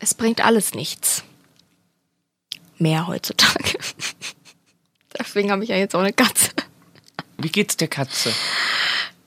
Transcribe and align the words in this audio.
Es 0.00 0.14
bringt 0.14 0.44
alles 0.44 0.74
nichts. 0.74 1.24
Mehr 2.78 3.06
heutzutage. 3.06 3.78
Deswegen 5.18 5.50
habe 5.50 5.64
ich 5.64 5.70
ja 5.70 5.76
jetzt 5.76 5.94
auch 5.94 6.00
eine 6.00 6.12
Katze. 6.12 6.50
Wie 7.38 7.48
geht's 7.48 7.76
der 7.76 7.88
Katze? 7.88 8.32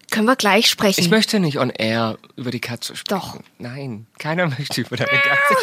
Können 0.09 0.25
wir 0.25 0.35
gleich 0.35 0.69
sprechen. 0.69 0.99
Ich 1.01 1.09
möchte 1.09 1.39
nicht 1.39 1.57
on 1.59 1.69
air 1.69 2.17
über 2.35 2.51
die 2.51 2.59
Katze 2.59 2.95
sprechen. 2.95 3.19
Doch. 3.19 3.37
Nein, 3.57 4.07
keiner 4.19 4.47
möchte 4.57 4.81
über 4.81 4.97
deine 4.97 5.09
Katze. 5.09 5.55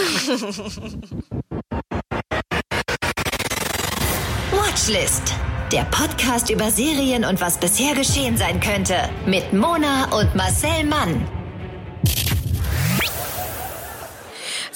Watchlist. 4.52 5.34
Der 5.72 5.84
Podcast 5.84 6.48
über 6.48 6.70
Serien 6.70 7.26
und 7.26 7.42
was 7.42 7.60
bisher 7.60 7.94
geschehen 7.94 8.38
sein 8.38 8.58
könnte. 8.60 8.96
Mit 9.26 9.52
Mona 9.52 10.10
und 10.18 10.34
Marcel 10.34 10.84
Mann. 10.84 11.26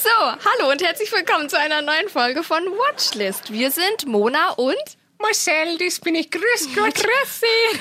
So, 0.03 0.09
hallo 0.11 0.73
und 0.73 0.83
herzlich 0.83 1.13
willkommen 1.13 1.49
zu 1.49 1.57
einer 1.57 1.81
neuen 1.81 2.09
Folge 2.09 2.43
von 2.43 2.59
Watchlist. 2.65 3.53
Wir 3.53 3.71
sind 3.71 4.05
Mona 4.07 4.51
und 4.57 4.75
Marcel, 5.21 5.79
das 5.79 6.01
bin 6.01 6.17
ich. 6.17 6.29
Grüß 6.29 6.71
Gott. 6.75 6.95
Grüß 6.95 7.41
Sie. 7.41 7.79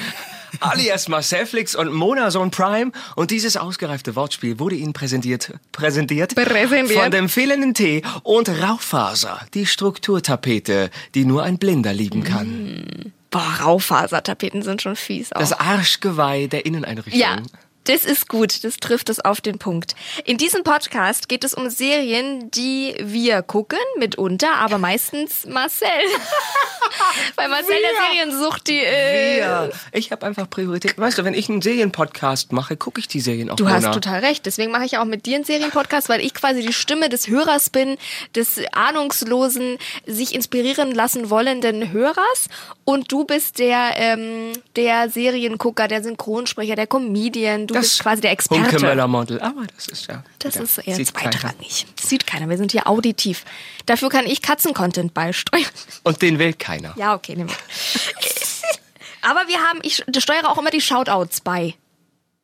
Alias 0.60 1.08
Marcel 1.08 1.48
Flix 1.48 1.74
und 1.74 1.92
Mona 1.92 2.30
Sohn 2.30 2.52
Prime. 2.52 2.92
Und 3.16 3.32
dieses 3.32 3.58
ausgereifte 3.58 4.16
Wortspiel 4.16 4.60
wurde 4.60 4.76
Ihnen 4.76 4.94
präsentiert, 4.94 5.52
präsentiert, 5.72 6.36
Präsentiert. 6.36 7.02
von 7.02 7.10
dem 7.10 7.28
fehlenden 7.28 7.74
Tee 7.74 8.04
und 8.22 8.50
Raufaser. 8.50 9.42
Die 9.56 9.66
Strukturtapete, 9.66 10.92
die 11.16 11.26
nur 11.26 11.42
ein 11.42 11.58
Blinder 11.58 11.92
lieben 11.94 12.24
kann. 12.24 13.14
Boah, 13.32 13.58
Raufasertapeten 13.64 14.62
sind 14.62 14.84
schon 14.84 14.96
fies 14.96 15.34
auch. 15.34 15.40
Das 15.40 15.54
Arschgeweih 15.54 16.46
der 16.46 16.68
Inneneinrichtung. 16.68 17.20
Ja, 17.20 17.38
das 17.86 18.06
ist 18.06 18.28
gut. 18.28 18.64
Das 18.64 18.78
trifft 18.78 19.10
es 19.10 19.20
auf 19.20 19.42
den 19.42 19.58
Punkt. 19.58 19.96
In 20.26 20.38
diesem 20.38 20.64
Podcast 20.64 21.28
geht 21.30 21.44
es 21.44 21.54
um 21.54 21.70
Serien, 21.70 22.52
die 22.52 22.96
wir 23.00 23.42
gucken, 23.42 23.80
mitunter, 23.98 24.54
aber 24.56 24.78
meistens 24.78 25.46
Marcel. 25.48 25.88
Weil 27.36 27.50
Marcel 27.50 27.76
der 27.82 28.06
Seriensucht, 28.06 28.68
die. 28.68 28.80
Äh, 28.80 29.40
Ja, 29.40 29.70
ich 29.92 30.12
habe 30.12 30.26
einfach 30.26 30.50
Priorität. 30.50 30.98
Weißt 30.98 31.18
du, 31.18 31.24
wenn 31.24 31.34
ich 31.34 31.50
einen 31.50 31.62
Serienpodcast 31.62 32.52
mache, 32.52 32.78
gucke 32.78 33.00
ich 33.00 33.08
die 33.08 33.20
Serien 33.20 33.50
auch 33.50 33.56
Du 33.56 33.68
hast 33.70 33.84
Mona. 33.84 33.94
total 33.94 34.20
recht. 34.20 34.46
Deswegen 34.46 34.72
mache 34.72 34.86
ich 34.86 34.98
auch 34.98 35.06
mit 35.06 35.26
dir 35.26 35.36
einen 35.36 35.46
Serienpodcast, 35.46 36.10
weil 36.10 36.22
ich 36.22 36.34
quasi 36.34 36.62
die 36.62 36.74
Stimme 36.74 37.10
des 37.10 37.28
Hörers 37.28 37.70
bin, 37.70 37.98
des 38.36 38.60
ahnungslosen, 38.74 39.78
sich 40.06 40.36
inspirieren 40.36 40.92
lassen 40.92 41.30
wollenden 41.30 41.92
Hörers. 41.92 42.48
Und 42.84 43.12
du 43.12 43.24
bist 43.26 43.60
der, 43.60 43.92
ähm, 43.96 44.52
der 44.76 45.10
Seriengucker, 45.10 45.88
der 45.88 46.04
Synchronsprecher, 46.04 46.76
der 46.76 46.88
Comedian. 46.88 47.68
Du 47.74 47.80
bist 47.80 48.02
quasi 48.02 48.22
der 48.22 48.32
Experte. 48.32 48.64
Hunkemöller-Model. 48.64 49.40
Aber 49.42 49.66
das 49.76 49.88
ist 49.88 50.08
ja. 50.08 50.24
Das 50.40 50.56
ist 50.56 50.78
eher 50.80 50.96
sieht 50.96 51.14
keiner. 51.14 51.32
zweitrangig. 51.32 51.86
Das 51.96 52.10
sieht 52.10 52.28
keiner. 52.28 52.50
Wir 52.50 52.58
sind 52.58 52.72
hier 52.72 52.88
auditiv. 52.88 53.46
Dafür 53.86 54.10
kann 54.10 54.26
ich 54.26 54.42
Katzen-Content 54.42 55.14
beisteuern. 55.14 55.66
Und 56.04 56.22
den 56.22 56.40
will 56.40 56.54
keiner. 56.54 56.94
Ja, 56.98 57.16
okay, 57.16 57.36
nehmen 57.36 57.50
wir. 57.50 57.58
Aber 59.30 59.48
wir 59.48 59.60
haben, 59.60 59.80
ich 59.84 60.04
steuere 60.18 60.50
auch 60.50 60.58
immer 60.58 60.72
die 60.72 60.82
Shoutouts 60.82 61.42
bei. 61.42 61.76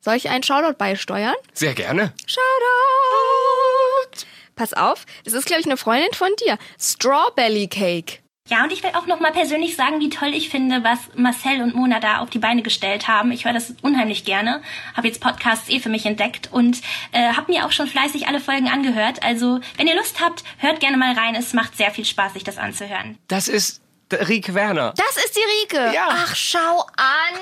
Soll 0.00 0.14
ich 0.14 0.28
einen 0.28 0.44
Shoutout 0.44 0.74
beisteuern? 0.78 1.34
Sehr 1.52 1.74
gerne. 1.74 2.12
Shoutout! 2.26 2.40
Pass 4.54 4.72
auf, 4.74 5.04
das 5.24 5.34
ist, 5.34 5.46
glaube 5.46 5.60
ich, 5.60 5.66
eine 5.66 5.76
Freundin 5.76 6.12
von 6.14 6.28
dir. 6.44 6.58
Strawberry 6.80 7.66
Cake. 7.68 8.20
Ja, 8.48 8.64
und 8.64 8.72
ich 8.72 8.82
will 8.82 8.90
auch 8.94 9.06
noch 9.06 9.20
mal 9.20 9.32
persönlich 9.32 9.76
sagen, 9.76 10.00
wie 10.00 10.08
toll 10.08 10.32
ich 10.34 10.48
finde, 10.48 10.82
was 10.82 10.98
Marcel 11.14 11.60
und 11.62 11.74
Mona 11.74 12.00
da 12.00 12.18
auf 12.18 12.30
die 12.30 12.38
Beine 12.38 12.62
gestellt 12.62 13.06
haben. 13.06 13.30
Ich 13.30 13.44
höre 13.44 13.52
das 13.52 13.74
unheimlich 13.82 14.24
gerne, 14.24 14.62
habe 14.96 15.06
jetzt 15.06 15.20
Podcasts 15.20 15.68
eh 15.68 15.80
für 15.80 15.90
mich 15.90 16.06
entdeckt 16.06 16.48
und 16.50 16.80
äh, 17.12 17.34
habe 17.34 17.52
mir 17.52 17.66
auch 17.66 17.72
schon 17.72 17.86
fleißig 17.86 18.26
alle 18.26 18.40
Folgen 18.40 18.68
angehört. 18.68 19.22
Also, 19.22 19.60
wenn 19.76 19.86
ihr 19.86 19.96
Lust 19.96 20.20
habt, 20.20 20.44
hört 20.58 20.80
gerne 20.80 20.96
mal 20.96 21.12
rein. 21.12 21.34
Es 21.34 21.52
macht 21.52 21.76
sehr 21.76 21.90
viel 21.90 22.04
Spaß, 22.06 22.32
sich 22.32 22.44
das 22.44 22.56
anzuhören. 22.58 23.18
Das 23.28 23.48
ist 23.48 23.82
Rieke 24.10 24.54
Werner. 24.54 24.94
Das 24.96 25.22
ist 25.22 25.36
die 25.36 25.76
Rike. 25.76 25.94
Ja. 25.94 26.08
Ach, 26.10 26.34
schau 26.34 26.80
an. 26.96 27.38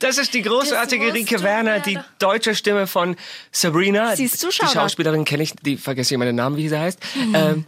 Das 0.00 0.18
ist 0.18 0.34
die 0.34 0.42
großartige 0.42 1.12
Rieke 1.14 1.42
Werner, 1.42 1.78
die 1.78 1.98
deutsche 2.18 2.54
Stimme 2.54 2.86
von 2.86 3.16
Sabrina. 3.52 4.16
Siehst 4.16 4.42
du, 4.42 4.48
Die 4.48 4.54
schau 4.54 4.64
mal. 4.64 4.72
Schauspielerin 4.72 5.24
kenne 5.24 5.44
ich, 5.44 5.52
die 5.62 5.76
vergesse 5.76 6.08
ich 6.08 6.14
immer 6.16 6.24
den 6.24 6.36
Namen, 6.36 6.56
wie 6.56 6.68
sie 6.68 6.78
heißt. 6.78 6.98
Mhm. 7.14 7.34
Ähm, 7.34 7.64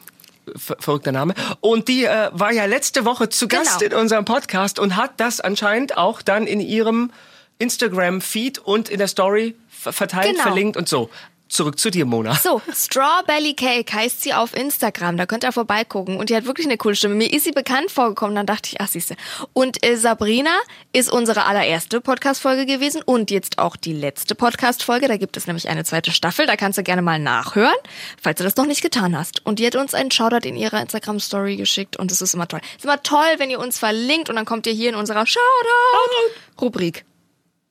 ver 0.57 0.77
verrückter 0.81 1.13
Name. 1.13 1.35
Und 1.61 1.89
die 1.89 2.05
äh, 2.05 2.31
war 2.33 2.53
ja 2.53 2.65
letzte 2.65 3.05
Woche 3.05 3.29
zu 3.29 3.49
Gast 3.49 3.81
Genau. 3.81 3.95
in 3.97 4.01
unserem 4.03 4.25
Podcast 4.25 4.79
und 4.79 4.97
hat 4.97 5.13
das 5.19 5.41
anscheinend 5.41 5.97
auch 5.97 6.23
dann 6.23 6.47
in 6.47 6.61
ihrem 6.61 7.11
Instagram-Feed 7.59 8.59
und 8.59 8.89
in 8.89 8.99
der 8.99 9.09
Story 9.09 9.55
ver- 9.69 9.93
verteilt, 9.93 10.33
Genau. 10.33 10.43
verlinkt 10.43 10.77
und 10.77 10.89
so. 10.89 11.11
Zurück 11.53 11.79
zu 11.79 11.91
dir, 11.91 12.07
Mona. 12.07 12.35
So, 12.35 12.63
Strawberry 12.75 13.53
Cake 13.53 13.93
heißt 13.93 14.23
sie 14.23 14.33
auf 14.33 14.57
Instagram. 14.57 15.19
Da 15.19 15.27
könnt 15.27 15.45
ihr 15.45 15.53
vorbeigucken. 15.53 16.17
Und 16.17 16.31
die 16.31 16.35
hat 16.37 16.47
wirklich 16.47 16.67
eine 16.67 16.79
coole 16.79 16.97
Stimme. 16.97 17.15
Mir 17.15 17.31
ist 17.31 17.45
sie 17.45 17.51
bekannt 17.53 17.91
vorgekommen. 17.91 18.35
Dann 18.35 18.47
dachte 18.47 18.71
ich, 18.73 18.81
ach 18.81 18.89
siehste. 18.89 19.17
Und 19.53 19.85
äh, 19.85 19.97
Sabrina 19.97 20.55
ist 20.95 21.13
unsere 21.13 21.45
allererste 21.45 22.01
Podcast-Folge 22.01 22.65
gewesen 22.65 23.03
und 23.03 23.31
jetzt 23.31 23.59
auch 23.59 23.77
die 23.77 23.93
letzte 23.93 24.35
Podcast-Folge. 24.35 25.09
Da 25.09 25.19
gibt 25.19 25.37
es 25.37 25.47
nämlich 25.47 25.69
eine 25.69 25.85
zweite 25.85 26.11
Staffel. 26.11 26.47
Da 26.47 26.57
kannst 26.57 26.79
du 26.79 26.83
gerne 26.83 27.03
mal 27.03 27.19
nachhören, 27.19 27.77
falls 28.23 28.39
du 28.39 28.45
das 28.45 28.57
noch 28.57 28.65
nicht 28.65 28.81
getan 28.81 29.15
hast. 29.15 29.45
Und 29.45 29.59
die 29.59 29.67
hat 29.67 29.77
uns 29.77 29.93
einen 29.93 30.11
Shoutout 30.11 30.49
in 30.49 30.57
ihrer 30.57 30.81
Instagram-Story 30.81 31.57
geschickt. 31.57 31.99
Und 31.99 32.11
es 32.11 32.23
ist 32.23 32.33
immer 32.33 32.49
toll. 32.49 32.61
Es 32.71 32.77
ist 32.79 32.85
immer 32.85 33.03
toll, 33.03 33.35
wenn 33.37 33.51
ihr 33.51 33.59
uns 33.61 33.79
verlinkt 33.79 34.31
und 34.31 34.37
dann 34.37 34.47
kommt 34.47 34.67
ihr 34.67 34.73
hier 34.73 34.89
in 34.89 34.95
unserer 34.95 35.27
Shoutout-Rubrik. 35.27 37.05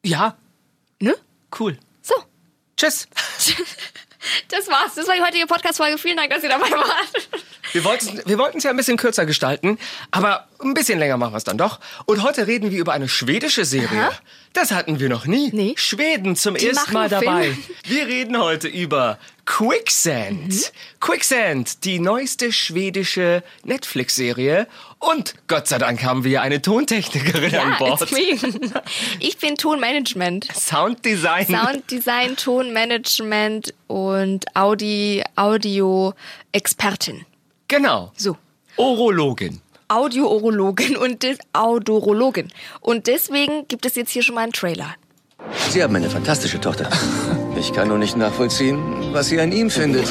Ja, 0.05 0.37
Ne? 1.01 1.15
cool. 1.59 1.79
Tschüss. 2.81 3.07
Das 4.49 4.67
war's. 4.67 4.93
Das 4.93 5.07
war 5.07 5.15
die 5.15 5.23
heutige 5.23 5.47
Podcast-Folge. 5.47 5.97
Vielen 5.97 6.15
Dank, 6.15 6.29
dass 6.29 6.43
ihr 6.43 6.49
dabei 6.49 6.69
wart. 6.69 7.11
Wir 7.71 7.83
wollten 7.83 8.21
wir 8.23 8.37
wollten 8.37 8.59
es 8.59 8.63
ja 8.63 8.69
ein 8.69 8.77
bisschen 8.77 8.95
kürzer 8.95 9.25
gestalten, 9.25 9.79
aber 10.11 10.47
ein 10.59 10.75
bisschen 10.75 10.99
länger 10.99 11.17
machen 11.17 11.33
wir 11.33 11.37
es 11.37 11.43
dann 11.43 11.57
doch. 11.57 11.79
Und 12.05 12.21
heute 12.21 12.45
reden 12.45 12.69
wir 12.69 12.79
über 12.79 12.93
eine 12.93 13.09
schwedische 13.09 13.65
Serie. 13.65 14.09
Aha. 14.09 14.19
Das 14.53 14.71
hatten 14.73 14.99
wir 14.99 15.09
noch 15.09 15.25
nie. 15.25 15.49
Nee. 15.53 15.73
Schweden 15.75 16.35
zum 16.35 16.53
Die 16.53 16.67
ersten 16.67 16.93
Mal 16.93 17.09
dabei. 17.09 17.45
Filme. 17.45 17.57
Wir 17.85 18.07
reden 18.07 18.37
heute 18.37 18.67
über 18.67 19.17
Quicksand. 19.45 20.49
Mhm. 20.49 20.61
Quicksand, 20.99 21.83
die 21.85 21.99
neueste 21.99 22.51
schwedische 22.51 23.43
Netflix-Serie. 23.63 24.67
Und 25.01 25.33
Gott 25.47 25.67
sei 25.67 25.79
Dank 25.79 26.03
haben 26.03 26.23
wir 26.23 26.43
eine 26.43 26.61
Tontechnikerin 26.61 27.55
an 27.55 27.71
Ja, 27.71 27.77
Bord. 27.79 28.01
it's 28.01 28.11
me. 28.11 28.37
Ich 29.19 29.37
bin 29.39 29.55
Tonmanagement. 29.55 30.47
Sounddesign. 30.53 31.47
Sounddesign, 31.47 32.35
Tonmanagement 32.37 33.73
und 33.87 34.45
Audi, 34.55 35.23
Audio-Expertin. 35.35 37.25
Genau. 37.67 38.11
So. 38.15 38.37
Orologin. 38.77 39.59
Audio-Orologin 39.87 40.95
und 40.97 41.25
Audorologin. 41.53 42.49
Und 42.79 43.07
deswegen 43.07 43.67
gibt 43.67 43.85
es 43.87 43.95
jetzt 43.95 44.11
hier 44.11 44.21
schon 44.21 44.35
mal 44.35 44.41
einen 44.43 44.53
Trailer. 44.53 44.95
Sie 45.71 45.81
haben 45.81 45.95
eine 45.95 46.09
fantastische 46.11 46.61
Tochter. 46.61 46.87
Ich 47.59 47.73
kann 47.73 47.87
nur 47.87 47.97
nicht 47.97 48.15
nachvollziehen, 48.15 48.79
was 49.13 49.29
sie 49.29 49.39
an 49.41 49.51
ihm 49.51 49.71
findet. 49.71 50.07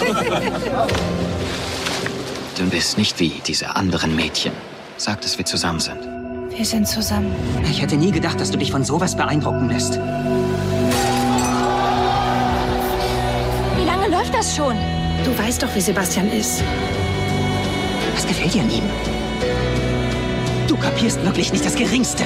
Du 2.58 2.68
bist 2.68 2.98
nicht 2.98 3.20
wie 3.20 3.40
diese 3.46 3.76
anderen 3.76 4.16
Mädchen. 4.16 4.52
Sag, 5.00 5.22
dass 5.22 5.38
wir 5.38 5.46
zusammen 5.46 5.80
sind. 5.80 5.96
Wir 6.50 6.62
sind 6.62 6.86
zusammen. 6.86 7.34
Ich 7.64 7.80
hätte 7.80 7.96
nie 7.96 8.10
gedacht, 8.10 8.38
dass 8.38 8.50
du 8.50 8.58
dich 8.58 8.70
von 8.70 8.84
sowas 8.84 9.16
beeindrucken 9.16 9.70
lässt. 9.70 9.94
Wie 13.78 13.84
lange 13.86 14.08
läuft 14.08 14.34
das 14.34 14.54
schon? 14.54 14.76
Du 15.24 15.38
weißt 15.38 15.62
doch, 15.62 15.74
wie 15.74 15.80
Sebastian 15.80 16.30
ist. 16.30 16.62
Was 18.14 18.26
gefällt 18.26 18.52
dir 18.52 18.60
an 18.60 18.70
ihm? 18.70 18.82
Du 20.68 20.76
kapierst 20.76 21.24
wirklich 21.24 21.50
nicht 21.50 21.64
das 21.64 21.76
Geringste. 21.76 22.24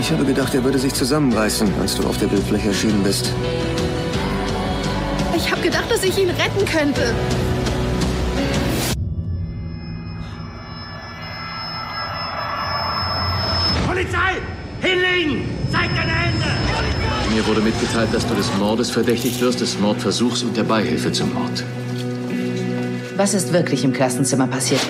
Ich 0.00 0.10
habe 0.10 0.24
gedacht, 0.24 0.54
er 0.54 0.64
würde 0.64 0.78
sich 0.78 0.94
zusammenreißen, 0.94 1.68
als 1.78 1.96
du 1.96 2.08
auf 2.08 2.16
der 2.16 2.28
Bildfläche 2.28 2.68
erschienen 2.68 3.02
bist. 3.02 3.34
Ich 5.36 5.52
habe 5.52 5.60
gedacht, 5.60 5.90
dass 5.90 6.02
ich 6.04 6.16
ihn 6.16 6.30
retten 6.30 6.64
könnte. 6.64 7.14
Mitgeteilt, 17.88 18.12
dass 18.14 18.26
du 18.26 18.34
des 18.34 18.52
Mordes 18.54 18.90
verdächtigt 18.90 19.40
wirst, 19.40 19.60
des 19.60 19.78
Mordversuchs 19.78 20.42
und 20.42 20.56
der 20.56 20.64
Beihilfe 20.64 21.10
zum 21.12 21.32
Mord. 21.32 21.64
Was 23.16 23.34
ist 23.34 23.52
wirklich 23.52 23.84
im 23.84 23.92
Klassenzimmer 23.92 24.46
passiert? 24.46 24.80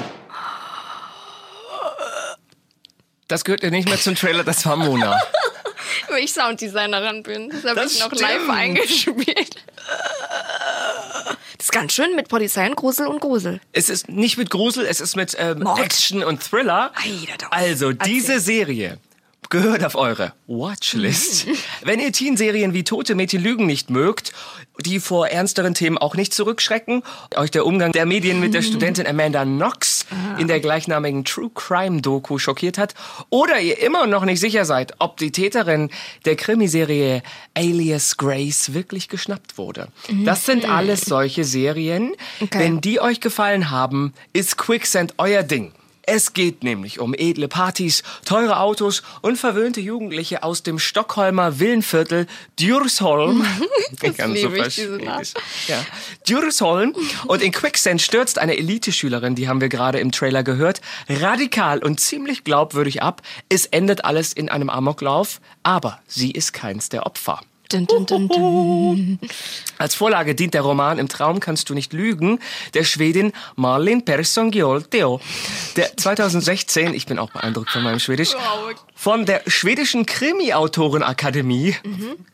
Das 3.28 3.44
gehört 3.44 3.62
ja 3.62 3.70
nicht 3.70 3.88
mehr 3.88 3.98
zum 3.98 4.14
Trailer, 4.14 4.42
das 4.42 4.64
war 4.66 4.76
Mona. 4.76 5.18
Weil 6.08 6.24
ich 6.24 6.32
Sounddesignerin 6.32 7.22
bin. 7.22 7.50
Das 7.50 7.64
habe 7.64 7.86
ich 7.86 8.00
noch 8.00 8.06
stimmt. 8.06 8.20
live 8.20 8.48
eingespielt. 8.48 9.56
Das 11.56 11.66
ist 11.66 11.72
ganz 11.72 11.92
schön 11.92 12.16
mit 12.16 12.28
Polizei 12.28 12.66
und 12.66 12.76
Grusel 12.76 13.06
und 13.06 13.20
Grusel. 13.20 13.60
Es 13.72 13.90
ist 13.90 14.08
nicht 14.08 14.38
mit 14.38 14.48
Grusel, 14.50 14.86
es 14.86 15.00
ist 15.00 15.16
mit 15.16 15.36
ähm. 15.38 15.66
Action 15.76 16.24
und 16.24 16.42
Thriller. 16.42 16.92
Ei. 16.94 17.28
Also, 17.50 17.90
Erzähl. 17.90 18.12
diese 18.12 18.40
Serie 18.40 18.98
gehört 19.50 19.84
auf 19.84 19.94
eure 19.94 20.32
Watchlist. 20.46 21.46
Wenn 21.82 22.00
ihr 22.00 22.12
Teenserien 22.12 22.74
wie 22.74 22.84
Tote 22.84 23.14
Mädchen 23.14 23.42
lügen 23.42 23.66
nicht 23.66 23.90
mögt, 23.90 24.32
die 24.80 25.00
vor 25.00 25.28
ernsteren 25.28 25.74
Themen 25.74 25.98
auch 25.98 26.14
nicht 26.14 26.32
zurückschrecken, 26.32 27.02
euch 27.34 27.50
der 27.50 27.66
Umgang 27.66 27.92
der 27.92 28.06
Medien 28.06 28.40
mit 28.40 28.54
der 28.54 28.62
Studentin 28.62 29.06
Amanda 29.06 29.44
Knox 29.44 30.06
in 30.38 30.46
der 30.48 30.60
gleichnamigen 30.60 31.24
True 31.24 31.50
Crime 31.54 32.00
Doku 32.00 32.38
schockiert 32.38 32.78
hat, 32.78 32.94
oder 33.30 33.60
ihr 33.60 33.80
immer 33.80 34.06
noch 34.06 34.24
nicht 34.24 34.40
sicher 34.40 34.64
seid, 34.64 34.94
ob 34.98 35.16
die 35.16 35.32
Täterin 35.32 35.90
der 36.24 36.36
Krimiserie 36.36 37.22
Alias 37.54 38.16
Grace 38.16 38.72
wirklich 38.72 39.08
geschnappt 39.08 39.58
wurde. 39.58 39.88
Das 40.24 40.46
sind 40.46 40.68
alles 40.68 41.02
solche 41.02 41.44
Serien. 41.44 42.12
Okay. 42.40 42.58
Wenn 42.60 42.80
die 42.80 43.00
euch 43.00 43.20
gefallen 43.20 43.70
haben, 43.70 44.12
ist 44.32 44.56
Quicksand 44.58 45.14
euer 45.18 45.42
Ding. 45.42 45.72
Es 46.10 46.32
geht 46.32 46.64
nämlich 46.64 47.00
um 47.00 47.12
edle 47.12 47.48
Partys, 47.48 48.02
teure 48.24 48.60
Autos 48.60 49.02
und 49.20 49.36
verwöhnte 49.36 49.82
Jugendliche 49.82 50.42
aus 50.42 50.62
dem 50.62 50.78
Stockholmer 50.78 51.60
Villenviertel 51.60 52.26
Djursholm. 52.58 53.44
Ganz 54.00 54.16
liebe 54.28 54.56
ich, 54.56 54.76
diese 54.76 54.96
Namen. 54.96 55.26
Ja. 55.66 55.84
Djursholm. 56.26 56.94
Und 57.26 57.42
in 57.42 57.52
Quicksand 57.52 58.00
stürzt 58.00 58.38
eine 58.38 58.56
Elite-Schülerin, 58.56 59.34
die 59.34 59.50
haben 59.50 59.60
wir 59.60 59.68
gerade 59.68 59.98
im 59.98 60.10
Trailer 60.10 60.42
gehört, 60.42 60.80
radikal 61.10 61.84
und 61.84 62.00
ziemlich 62.00 62.42
glaubwürdig 62.42 63.02
ab. 63.02 63.20
Es 63.50 63.66
endet 63.66 64.06
alles 64.06 64.32
in 64.32 64.48
einem 64.48 64.70
Amoklauf, 64.70 65.42
aber 65.62 66.00
sie 66.06 66.30
ist 66.30 66.54
keins 66.54 66.88
der 66.88 67.04
Opfer. 67.04 67.42
Dun, 67.70 67.86
dun, 67.86 68.28
dun. 68.28 69.18
Als 69.78 69.94
Vorlage 69.94 70.34
dient 70.34 70.54
der 70.54 70.62
Roman 70.62 70.98
Im 70.98 71.08
Traum 71.08 71.38
kannst 71.38 71.68
du 71.68 71.74
nicht 71.74 71.92
lügen 71.92 72.38
der 72.72 72.84
Schwedin 72.84 73.32
Malin 73.56 74.04
Persson 74.04 74.50
Giolteo, 74.50 75.20
der 75.76 75.94
2016, 75.96 76.94
ich 76.94 77.06
bin 77.06 77.18
auch 77.18 77.30
beeindruckt 77.30 77.70
von 77.70 77.82
meinem 77.82 78.00
Schwedisch, 78.00 78.34
von 79.00 79.26
der 79.26 79.42
schwedischen 79.46 80.06
Krimi-Autorenakademie, 80.06 81.76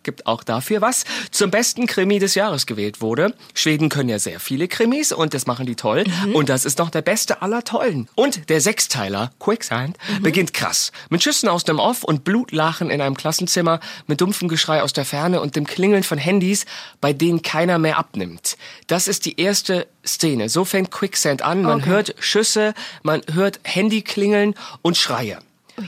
gibt 0.03 0.27
auch 0.27 0.43
dafür 0.43 0.81
was, 0.81 1.05
zum 1.31 1.51
besten 1.51 1.87
Krimi 1.87 2.19
des 2.19 2.35
Jahres 2.35 2.65
gewählt 2.65 3.03
wurde. 3.03 3.35
Schweden 3.53 3.91
können 3.91 4.09
ja 4.09 4.19
sehr 4.19 4.41
viele 4.41 4.67
Krimis 4.67 5.13
und 5.13 5.35
das 5.35 5.47
machen 5.47 5.67
die 5.67 5.77
toll. 5.77 6.05
Und 6.33 6.49
das 6.49 6.65
ist 6.65 6.79
noch 6.79 6.89
der 6.89 7.03
beste 7.03 7.43
aller 7.43 7.65
Tollen. 7.65 8.09
Und 8.15 8.49
der 8.49 8.63
Sechsteiler, 8.63 9.31
Quicksand, 9.39 9.99
beginnt 10.23 10.55
krass. 10.55 10.91
Mit 11.11 11.23
Schüssen 11.23 11.51
aus 11.51 11.65
dem 11.65 11.79
Off 11.79 12.03
und 12.03 12.25
Blutlachen 12.25 12.89
in 12.89 13.03
einem 13.03 13.15
Klassenzimmer, 13.17 13.79
mit 14.07 14.23
dumpfem 14.23 14.49
Geschrei 14.49 14.83
aus 14.83 14.95
der 14.95 15.05
Ferne 15.05 15.43
und 15.43 15.57
dem 15.57 15.67
Klingeln 15.67 16.03
von 16.03 16.17
Handys, 16.17 16.65
bei 17.03 17.13
denen 17.13 17.43
keiner 17.43 17.79
mehr 17.79 17.99
abnimmt. 17.99 18.57
Das 18.87 19.07
ist 19.07 19.27
die 19.27 19.39
erste 19.39 19.87
Szene. 20.07 20.49
So 20.49 20.65
fängt 20.65 20.91
Quicksand 20.91 21.43
an. 21.43 21.61
Man 21.61 21.81
Okay. 21.83 21.91
hört 21.91 22.15
Schüsse, 22.21 22.73
man 23.03 23.21
hört 23.35 23.61
Handy 23.65 24.01
klingeln 24.01 24.55
und 24.81 24.97
Schreie. 24.97 25.39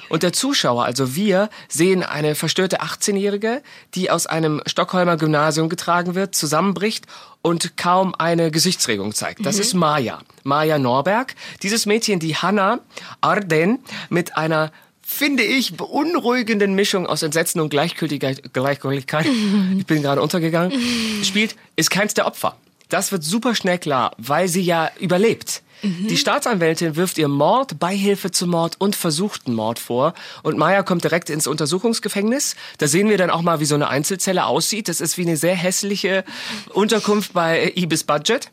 Und 0.09 0.23
der 0.23 0.33
Zuschauer, 0.33 0.85
also 0.85 1.15
wir, 1.15 1.49
sehen 1.69 2.03
eine 2.03 2.35
verstörte 2.35 2.81
18-Jährige, 2.83 3.62
die 3.94 4.11
aus 4.11 4.27
einem 4.27 4.62
Stockholmer 4.67 5.17
Gymnasium 5.17 5.69
getragen 5.69 6.15
wird, 6.15 6.35
zusammenbricht 6.35 7.06
und 7.43 7.77
kaum 7.77 8.15
eine 8.17 8.50
Gesichtsregung 8.50 9.15
zeigt. 9.15 9.47
Das 9.47 9.59
ist 9.59 9.75
Maja. 9.75 10.21
Maja 10.43 10.79
Norberg. 10.79 11.35
Dieses 11.62 11.87
Mädchen, 11.87 12.19
die 12.19 12.37
Hannah 12.37 12.81
Arden 13.21 13.79
mit 14.09 14.37
einer 14.37 14.73
finde 15.06 15.44
ich, 15.44 15.77
beunruhigenden 15.77 16.75
Mischung 16.75 17.06
aus 17.06 17.23
Entsetzen 17.23 17.61
und 17.61 17.69
Gleichgültigkeit, 17.69 18.53
Gleichgültigkeit, 18.53 19.27
ich 19.79 19.87
bin 19.87 20.03
gerade 20.03 20.21
untergegangen, 20.21 20.73
spielt, 21.23 21.55
ist 21.77 21.91
keins 21.91 22.15
der 22.15 22.27
Opfer. 22.27 22.56
Das 22.88 23.12
wird 23.12 23.23
super 23.23 23.55
schnell 23.55 23.79
klar, 23.79 24.12
weil 24.19 24.49
sie 24.49 24.62
ja 24.62 24.91
überlebt. 24.99 25.62
Die 25.82 26.17
Staatsanwältin 26.17 26.96
wirft 26.96 27.19
ihr 27.19 27.28
Mord, 27.28 27.78
Beihilfe 27.78 28.31
zum 28.31 28.50
Mord 28.50 28.76
und 28.78 28.96
versuchten 28.96 29.55
Mord 29.55 29.78
vor. 29.78 30.14
Und 30.43 30.58
Maya 30.58 30.82
kommt 30.82 31.05
direkt 31.05 31.31
ins 31.31 31.46
Untersuchungsgefängnis. 31.46 32.56
Da 32.78 32.88
sehen 32.88 33.08
wir 33.08 33.19
dann 33.19 33.31
auch 33.31 33.43
mal, 33.43 33.61
wie 33.61 33.64
so 33.64 33.75
eine 33.75 33.88
Einzelzelle 33.88 34.46
aussieht. 34.46 34.88
Das 34.88 35.00
ist 35.00 35.19
wie 35.19 35.23
eine 35.23 35.37
sehr 35.37 35.55
hässliche 35.55 36.25
Unterkunft 36.73 37.32
bei 37.32 37.73
Ibis 37.76 38.05
Budget. 38.05 38.50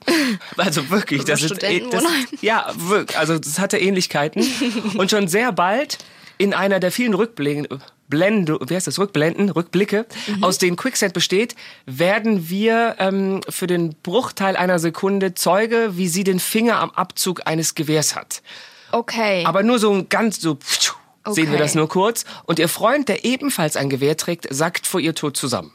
Also 0.57 0.89
wirklich, 0.89 1.23
das 1.23 1.41
ist, 1.41 1.51
das, 1.51 1.57
Studentenwohnheim. 1.57 2.25
ja, 2.41 2.71
wirklich, 2.75 3.17
also 3.17 3.37
das 3.37 3.59
hatte 3.59 3.77
Ähnlichkeiten. 3.77 4.45
Und 4.97 5.11
schon 5.11 5.27
sehr 5.27 5.51
bald 5.51 5.97
in 6.37 6.53
einer 6.53 6.79
der 6.79 6.91
vielen 6.91 7.13
Rückblenden, 7.13 7.81
Blende, 8.07 8.59
wie 8.67 8.75
heißt 8.75 8.88
das, 8.88 9.00
Rückblenden, 9.00 9.50
Rückblicke, 9.50 10.05
aus 10.41 10.57
denen 10.57 10.75
Quicksand 10.75 11.13
besteht, 11.13 11.55
werden 11.85 12.50
wir 12.50 12.95
ähm, 13.00 13.41
für 13.50 13.67
den 13.67 13.95
Bruchteil 14.03 14.55
einer 14.55 14.79
Sekunde 14.79 15.33
Zeuge, 15.33 15.91
wie 15.97 16.07
sie 16.07 16.23
den 16.23 16.39
Finger 16.39 16.79
am 16.79 16.91
Abzug 16.91 17.41
eines 17.45 17.75
Gewehrs 17.75 18.15
hat. 18.15 18.41
Okay. 18.91 19.44
Aber 19.45 19.63
nur 19.63 19.79
so 19.79 19.91
ein 19.91 20.09
ganz 20.09 20.39
so 20.39 20.57
sehen 21.25 21.47
wir 21.47 21.53
Okay. 21.53 21.57
das 21.57 21.75
nur 21.75 21.88
kurz. 21.88 22.25
Und 22.45 22.59
ihr 22.59 22.67
Freund, 22.69 23.07
der 23.07 23.23
ebenfalls 23.25 23.77
ein 23.77 23.89
Gewehr 23.89 24.17
trägt, 24.17 24.47
sackt 24.53 24.85
vor 24.85 24.99
ihr 24.99 25.15
Tod 25.15 25.38
zusammen. 25.38 25.71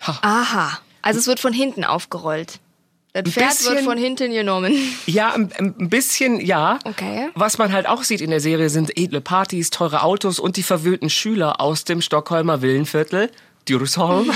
Aha. 0.00 0.78
Also 1.02 1.20
es 1.20 1.26
wird 1.26 1.40
von 1.40 1.52
hinten 1.52 1.84
aufgerollt. 1.84 2.58
Das 3.14 3.24
Pferd 3.34 3.50
bisschen- 3.50 3.74
wird 3.74 3.84
von 3.84 3.98
hinten 3.98 4.32
genommen. 4.32 4.72
Ja, 5.06 5.32
ein, 5.34 5.52
ein 5.58 5.90
bisschen 5.90 6.40
ja. 6.40 6.78
Okay. 6.84 7.28
Was 7.34 7.58
man 7.58 7.70
halt 7.72 7.86
auch 7.86 8.02
sieht 8.04 8.20
in 8.22 8.30
der 8.30 8.40
Serie 8.40 8.70
sind 8.70 8.96
edle 8.96 9.20
Partys, 9.20 9.68
teure 9.70 10.02
Autos 10.02 10.38
und 10.38 10.56
die 10.56 10.62
verwöhnten 10.62 11.10
Schüler 11.10 11.60
aus 11.60 11.84
dem 11.84 12.00
Stockholmer 12.00 12.62
Villenviertel. 12.62 13.30
Djursholm. 13.68 14.30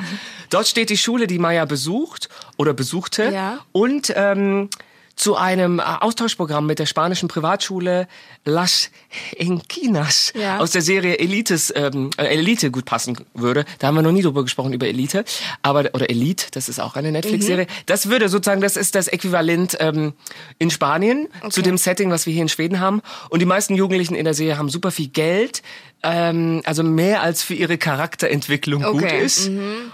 Dort 0.50 0.66
steht 0.66 0.90
die 0.90 0.96
Schule, 0.98 1.26
die 1.26 1.38
Maya 1.38 1.66
besucht 1.66 2.28
oder 2.56 2.72
besuchte. 2.74 3.30
Ja. 3.32 3.58
Und 3.70 4.12
ähm, 4.16 4.70
zu 5.16 5.36
einem 5.36 5.78
äh, 5.78 5.82
Austauschprogramm 5.82 6.66
mit 6.66 6.78
der 6.78 6.86
spanischen 6.86 7.28
Privatschule 7.28 8.08
Las 8.44 8.90
Enquinas 9.36 10.32
Ja. 10.34 10.58
aus 10.58 10.70
der 10.72 10.82
Serie 10.82 11.18
Elites, 11.18 11.72
ähm, 11.76 12.10
äh, 12.16 12.24
Elite 12.24 12.70
gut 12.70 12.84
passen 12.84 13.16
würde. 13.34 13.64
Da 13.78 13.86
haben 13.88 13.94
wir 13.94 14.02
noch 14.02 14.12
nie 14.12 14.22
drüber 14.22 14.42
gesprochen, 14.42 14.72
über 14.72 14.86
Elite. 14.86 15.24
Aber, 15.62 15.80
oder 15.92 16.08
Elite, 16.10 16.46
das 16.52 16.68
ist 16.68 16.80
auch 16.80 16.96
eine 16.96 17.12
Netflix-Serie. 17.12 17.66
Das 17.86 18.08
würde 18.08 18.28
sozusagen, 18.28 18.60
das 18.60 18.76
ist 18.76 18.94
das 18.94 19.08
Äquivalent 19.08 19.76
ähm, 19.80 20.14
in 20.58 20.70
Spanien 20.70 21.28
zu 21.50 21.62
dem 21.62 21.76
Setting, 21.78 22.10
was 22.10 22.26
wir 22.26 22.32
hier 22.32 22.42
in 22.42 22.48
Schweden 22.48 22.80
haben. 22.80 23.02
Und 23.30 23.40
die 23.40 23.46
meisten 23.46 23.74
Jugendlichen 23.74 24.14
in 24.14 24.24
der 24.24 24.34
Serie 24.34 24.58
haben 24.58 24.68
super 24.68 24.90
viel 24.90 25.08
Geld. 25.08 25.62
Ähm, 26.04 26.62
also 26.64 26.82
mehr 26.82 27.22
als 27.22 27.42
für 27.44 27.54
ihre 27.54 27.78
Charakterentwicklung 27.78 28.82
gut 28.82 29.04
Okay, 29.04 29.24
ist 29.24 29.48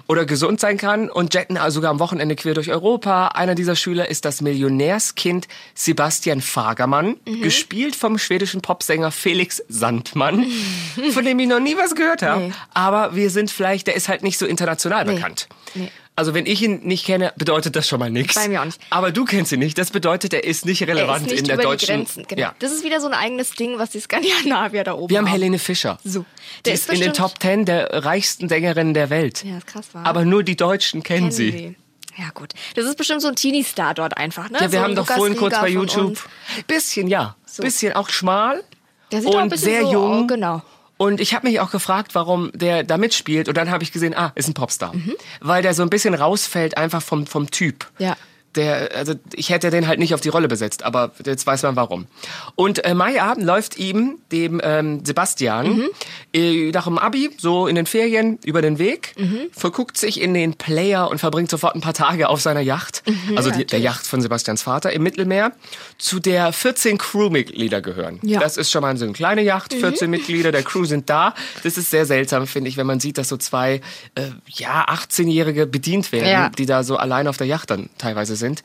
oder 0.07 0.25
gesund 0.25 0.59
sein 0.59 0.79
kann 0.79 1.11
und 1.11 1.35
jetten 1.35 1.59
also 1.59 1.77
sogar 1.77 1.91
am 1.91 1.99
Wochenende 2.01 2.35
quer 2.35 2.55
durch 2.55 2.71
Europa. 2.71 3.29
Einer 3.29 3.55
dieser 3.55 3.77
Schüler 3.77 4.09
ist 4.09 4.25
das 4.25 4.41
Millionärskind 4.41 5.47
Sebastian 5.75 6.41
Fagermann, 6.41 7.17
gespielt 7.43 7.95
vom 7.95 8.17
schwedischen 8.19 8.63
Popsänger 8.63 9.11
Felix 9.11 9.63
Sandmann, 9.69 10.47
von 11.13 11.25
dem 11.25 11.39
ich 11.41 11.47
noch 11.47 11.61
nie 11.61 11.77
was 11.77 11.95
gehört 11.95 12.23
habe. 12.23 12.41
Nee. 12.45 12.53
Aber 12.73 13.15
wir 13.15 13.29
sind 13.31 13.51
vielleicht, 13.51 13.87
der 13.87 13.95
ist 13.95 14.09
halt 14.09 14.23
nicht 14.23 14.39
so 14.39 14.47
international 14.47 15.05
Nee. 15.05 15.15
bekannt. 15.15 15.47
Nee. 15.75 15.91
Also 16.19 16.35
wenn 16.35 16.47
ich 16.47 16.61
ihn 16.63 16.81
nicht 16.83 17.07
kenne, 17.07 17.33
bedeutet 17.37 17.77
das 17.77 17.87
schon 17.87 18.01
mal 18.01 18.11
nichts. 18.11 18.35
Bei 18.35 18.49
mir 18.49 18.61
auch 18.61 18.65
nicht. 18.65 18.81
Aber 18.91 19.13
du 19.13 19.25
kennst 19.25 19.53
ihn 19.53 19.61
nicht. 19.61 19.79
Das 19.79 19.93
bedeutet, 19.93 20.35
er 20.35 20.43
ist 20.43 20.67
nicht 20.67 20.83
relevant 20.83 21.27
ist 21.27 21.31
nicht 21.31 21.41
in 21.43 21.47
der 21.47 21.59
deutschen. 21.59 21.87
Grenzen. 21.95 22.25
Genau. 22.27 22.43
Ja. 22.43 22.55
Das 22.59 22.73
ist 22.73 22.83
wieder 22.83 23.01
so 23.01 23.07
ein 23.07 23.15
eigenes 23.15 23.53
Ding, 23.53 23.79
was 23.79 23.91
die 23.91 24.01
Skandinavier 24.01 24.83
da 24.83 24.95
oben 24.95 25.11
Wir 25.11 25.19
haben 25.19 25.29
Helene 25.29 25.61
Fischer. 25.61 26.01
So. 26.03 26.23
Die 26.23 26.63
Der 26.65 26.75
ist 26.75 26.93
in 26.93 26.99
den 26.99 27.13
Top 27.13 27.39
Ten 27.39 27.67
der 27.67 28.05
reichsten 28.05 28.49
Sängerinnen 28.49 28.95
der 28.95 29.11
Welt. 29.11 29.45
Ja, 29.45 29.59
ist 29.59 29.69
krass 29.69 29.95
war. 29.95 30.05
Aber 30.05 30.25
nur 30.25 30.43
die 30.43 30.57
Deutschen 30.57 31.05
kennen, 31.05 31.31
Kennen 31.31 31.31
sie. 31.31 31.77
Ja, 32.17 32.31
gut. 32.35 32.53
Das 32.75 32.85
ist 32.85 32.99
bestimmt 32.99 33.23
so 33.23 33.29
ein 33.29 33.37
Teenie-Star 33.37 33.95
dort 33.95 34.17
einfach, 34.17 34.51
ne? 34.51 34.59
Ja, 34.61 34.73
wir 34.73 34.81
so 34.81 34.85
haben 34.85 34.97
doch 34.97 35.07
vorhin 35.07 35.37
kurz 35.37 35.55
bei 35.61 35.69
YouTube. 35.69 36.19
Bisschen, 36.67 37.07
ja. 37.07 37.37
So. 37.47 37.63
Bisschen 37.63 37.93
auch 37.93 38.09
schmal. 38.09 38.65
Der 39.13 39.23
sieht 39.23 39.33
auch 39.33 39.39
ein 39.39 39.53
und 39.53 39.57
sehr 39.57 39.83
so, 39.83 39.93
jung. 39.93 40.23
oh, 40.25 40.27
genau. 40.27 40.63
Und 40.99 41.21
ich 41.21 41.33
habe 41.33 41.47
mich 41.47 41.61
auch 41.61 41.71
gefragt, 41.71 42.15
warum 42.15 42.51
der 42.53 42.83
da 42.83 42.99
mitspielt. 42.99 43.49
Und 43.49 43.57
dann 43.57 43.71
habe 43.71 43.85
ich 43.85 43.93
gesehen, 43.93 44.15
ah, 44.15 44.33
ist 44.35 44.49
ein 44.49 44.55
Popstar. 44.55 44.93
Weil 45.41 45.63
der 45.63 45.73
so 45.73 45.83
ein 45.83 45.91
bisschen 45.91 46.13
rausfällt 46.13 46.77
einfach 46.77 47.01
vom, 47.01 47.27
vom 47.27 47.51
Typ. 47.51 47.87
Ja. 47.99 48.17
Der, 48.55 48.91
also 48.97 49.15
ich 49.35 49.51
hätte 49.51 49.71
den 49.71 49.87
halt 49.87 49.99
nicht 49.99 50.15
auf 50.15 50.21
die 50.23 50.31
Rolle 50.31 50.49
besetzt, 50.49 50.83
aber 50.83 51.13
jetzt 51.25 51.47
weiß 51.47 51.63
man 51.65 51.77
warum. 51.77 52.07
Und 52.55 52.85
äh, 52.85 52.95
Maya 52.95 53.35
läuft 53.39 53.79
ihm, 53.79 54.19
dem 54.33 54.61
ähm, 54.65 55.05
Sebastian, 55.05 55.85
äh, 56.33 56.71
nach 56.73 56.85
dem 56.85 56.99
Abi, 56.99 57.31
so 57.39 57.67
in 57.67 57.75
den 57.77 57.87
Ferien, 57.87 58.39
über 58.45 58.63
den 58.63 58.79
Weg, 58.79 59.15
verguckt 59.53 59.97
sich 59.99 60.21
in 60.21 60.33
den 60.35 60.55
Player 60.55 61.11
und 61.11 61.19
verbringt 61.19 61.51
sofort 61.51 61.75
ein 61.75 61.81
paar 61.83 61.93
Tage 61.95 62.29
auf 62.29 62.41
seiner 62.41 62.61
Yacht, 62.61 63.03
also 63.37 63.51
die, 63.51 63.67
der 63.67 63.81
Yacht 63.81 64.07
von 64.07 64.21
Sebastians 64.23 64.63
Vater 64.63 64.93
im 64.93 65.03
Mittelmeer, 65.03 65.53
zu 65.99 66.19
der 66.19 66.53
14 66.53 66.97
Crewmitglieder 66.99 67.81
gehören. 67.83 68.19
Ja. 68.23 68.41
Das 68.41 68.57
ist 68.57 68.71
schon 68.71 68.83
mal 68.83 68.97
so 68.97 69.05
eine 69.05 69.13
kleine 69.13 69.43
Yacht, 69.43 69.75
14 69.75 70.09
Mitglieder 70.11 70.53
der 70.53 70.63
Crew 70.63 70.85
sind 70.85 71.11
da. 71.11 71.35
Das 71.65 71.77
ist 71.77 71.91
sehr 71.91 72.07
seltsam, 72.07 72.47
finde 72.47 72.71
ich, 72.71 72.77
wenn 72.77 72.87
man 72.87 72.99
sieht, 72.99 73.19
dass 73.19 73.29
so 73.29 73.37
zwei, 73.37 73.83
äh, 74.15 74.23
ja, 74.49 74.87
18-Jährige 74.89 75.67
bedient 75.67 76.13
werden, 76.13 76.29
Ja. 76.29 76.49
die 76.49 76.67
da 76.67 76.83
so 76.83 76.97
allein 76.97 77.29
auf 77.29 77.37
der 77.37 77.47
Yacht 77.47 77.71
dann 77.71 77.91
teilweise 77.99 78.37
sind. 78.39 78.65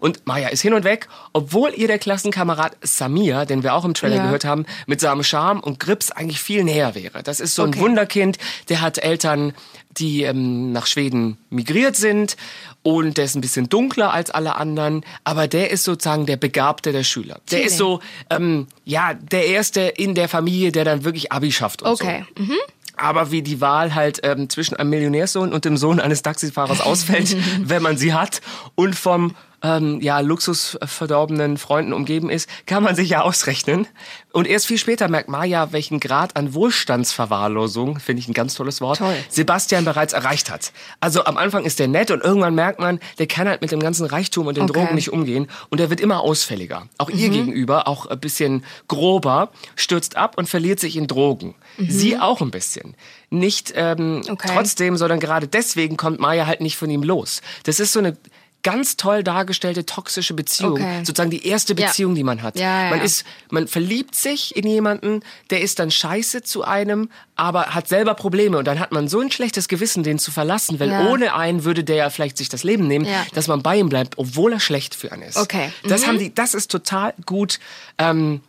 Und 0.00 0.26
Maya 0.26 0.48
ist 0.48 0.60
hin 0.60 0.74
und 0.74 0.84
weg, 0.84 1.08
obwohl 1.32 1.72
ihr 1.74 1.86
der 1.86 1.98
Klassenkamerad 1.98 2.76
Samir, 2.82 3.46
den 3.46 3.62
wir 3.62 3.72
auch 3.74 3.84
im 3.86 3.94
Trailer 3.94 4.16
Ja. 4.16 4.24
gehört 4.24 4.44
haben, 4.44 4.66
mit 4.86 5.00
seinem 5.00 5.22
Charme 5.24 5.60
und 5.60 5.80
Grips 5.80 6.10
eigentlich 6.10 6.40
viel 6.40 6.64
näher 6.64 6.94
wäre. 6.94 7.22
Das 7.22 7.40
ist 7.40 7.54
so 7.54 7.62
ein 7.62 7.70
Okay. 7.70 7.80
Wunderkind, 7.80 8.36
der 8.68 8.80
hat 8.82 8.98
Eltern, 8.98 9.54
die 9.98 10.22
ähm, 10.24 10.72
nach 10.72 10.86
Schweden 10.86 11.38
migriert 11.50 11.96
sind 11.96 12.36
und 12.82 13.16
der 13.18 13.26
ist 13.26 13.34
ein 13.34 13.40
bisschen 13.42 13.68
dunkler 13.68 14.12
als 14.12 14.30
alle 14.30 14.56
anderen, 14.56 15.04
aber 15.24 15.48
der 15.48 15.70
ist 15.70 15.84
sozusagen 15.84 16.26
der 16.26 16.36
Begabte 16.36 16.92
der 16.92 17.04
Schüler. 17.04 17.40
Der 17.50 17.58
Feeling. 17.58 17.66
ist 17.66 17.76
so, 17.78 18.00
ähm, 18.30 18.66
ja, 18.84 19.14
der 19.14 19.46
Erste 19.46 19.80
in 19.82 20.14
der 20.14 20.28
Familie, 20.28 20.72
der 20.72 20.84
dann 20.84 21.04
wirklich 21.04 21.30
Abi 21.32 21.52
schafft 21.52 21.82
und 21.82 21.88
Okay. 21.92 22.24
so. 22.36 22.42
Mhm. 22.42 22.56
Aber 22.96 23.30
wie 23.30 23.42
die 23.42 23.60
Wahl 23.60 23.94
halt 23.94 24.20
ähm, 24.22 24.48
zwischen 24.48 24.76
einem 24.76 24.90
Millionärssohn 24.90 25.52
und 25.52 25.64
dem 25.64 25.76
Sohn 25.76 26.00
eines 26.00 26.22
Taxifahrers 26.22 26.80
ausfällt, 26.80 27.36
wenn 27.68 27.82
man 27.82 27.96
sie 27.96 28.14
hat 28.14 28.40
und 28.74 28.94
vom 28.94 29.34
ähm, 29.62 30.00
ja, 30.00 30.20
luxusverdorbenen 30.20 31.56
Freunden 31.58 31.92
umgeben 31.92 32.30
ist, 32.30 32.48
kann 32.66 32.82
man 32.82 32.96
sich 32.96 33.10
ja 33.10 33.22
ausrechnen. 33.22 33.86
Und 34.32 34.46
erst 34.48 34.66
viel 34.66 34.78
später 34.78 35.08
merkt 35.08 35.28
Maya, 35.28 35.72
welchen 35.72 36.00
Grad 36.00 36.36
an 36.36 36.54
Wohlstandsverwahrlosung, 36.54 37.98
finde 37.98 38.20
ich 38.20 38.28
ein 38.28 38.34
ganz 38.34 38.54
tolles 38.54 38.80
Wort, 38.80 38.98
Toll. 38.98 39.14
Sebastian 39.28 39.84
bereits 39.84 40.12
erreicht 40.12 40.50
hat. 40.50 40.72
Also 41.00 41.24
am 41.24 41.36
Anfang 41.36 41.64
ist 41.64 41.78
der 41.78 41.88
nett 41.88 42.10
und 42.10 42.22
irgendwann 42.22 42.54
merkt 42.54 42.80
man, 42.80 42.98
der 43.18 43.26
kann 43.26 43.48
halt 43.48 43.60
mit 43.60 43.70
dem 43.72 43.80
ganzen 43.80 44.06
Reichtum 44.06 44.46
und 44.46 44.56
den 44.56 44.64
Okay. 44.64 44.72
Drogen 44.80 44.94
nicht 44.94 45.12
umgehen 45.12 45.48
und 45.68 45.80
er 45.80 45.90
wird 45.90 46.00
immer 46.00 46.20
ausfälliger. 46.20 46.88
Auch 46.98 47.10
ihr 47.10 47.28
Mhm. 47.28 47.32
gegenüber, 47.32 47.88
auch 47.88 48.06
ein 48.06 48.18
bisschen 48.20 48.64
grober, 48.88 49.50
stürzt 49.76 50.16
ab 50.16 50.36
und 50.38 50.48
verliert 50.48 50.80
sich 50.80 50.96
in 50.96 51.06
Drogen. 51.06 51.54
Mhm. 51.76 51.90
Sie 51.90 52.18
auch 52.18 52.40
ein 52.40 52.50
bisschen. 52.50 52.94
Nicht 53.30 53.72
ähm, 53.76 54.22
Okay. 54.28 54.50
trotzdem, 54.52 54.96
sondern 54.96 55.20
gerade 55.20 55.46
deswegen 55.48 55.96
kommt 55.96 56.20
Maya 56.20 56.46
halt 56.46 56.60
nicht 56.60 56.76
von 56.76 56.90
ihm 56.90 57.02
los. 57.02 57.42
Das 57.64 57.80
ist 57.80 57.92
so 57.92 57.98
eine 57.98 58.16
ganz 58.62 58.96
toll 58.96 59.24
dargestellte 59.24 59.84
toxische 59.86 60.34
Beziehung, 60.34 60.74
Okay. 60.74 60.98
sozusagen 61.04 61.30
die 61.30 61.46
erste 61.46 61.74
Ja. 61.74 61.86
Beziehung, 61.86 62.14
die 62.14 62.22
man 62.22 62.42
hat. 62.42 62.56
Ja, 62.58 62.84
ja, 62.84 62.90
man 62.90 63.00
ja. 63.00 63.04
ist, 63.04 63.24
man 63.50 63.66
verliebt 63.66 64.14
sich 64.14 64.54
in 64.56 64.66
jemanden, 64.66 65.20
der 65.50 65.62
ist 65.62 65.78
dann 65.80 65.90
scheiße 65.90 66.42
zu 66.42 66.62
einem, 66.62 67.10
aber 67.34 67.74
hat 67.74 67.88
selber 67.88 68.14
Probleme 68.14 68.58
und 68.58 68.64
dann 68.66 68.78
hat 68.78 68.92
man 68.92 69.08
so 69.08 69.18
ein 69.20 69.30
schlechtes 69.32 69.66
Gewissen, 69.68 70.02
den 70.04 70.18
zu 70.18 70.30
verlassen, 70.30 70.78
weil 70.78 70.90
Ja. 70.90 71.08
ohne 71.08 71.34
einen 71.34 71.64
würde 71.64 71.82
der 71.82 71.96
ja 71.96 72.10
vielleicht 72.10 72.36
sich 72.38 72.48
das 72.48 72.62
Leben 72.62 72.86
nehmen, 72.86 73.04
Ja. 73.04 73.26
dass 73.34 73.48
man 73.48 73.62
bei 73.62 73.76
ihm 73.78 73.88
bleibt, 73.88 74.16
obwohl 74.18 74.52
er 74.52 74.60
schlecht 74.60 74.94
für 74.94 75.10
einen 75.10 75.22
ist. 75.22 75.36
Okay. 75.38 75.72
Das 75.82 76.02
Mhm. 76.02 76.06
haben 76.06 76.18
die, 76.18 76.34
das 76.34 76.54
ist 76.54 76.70
total 76.70 77.14
gut. 77.26 77.58
Ähm, 77.98 78.42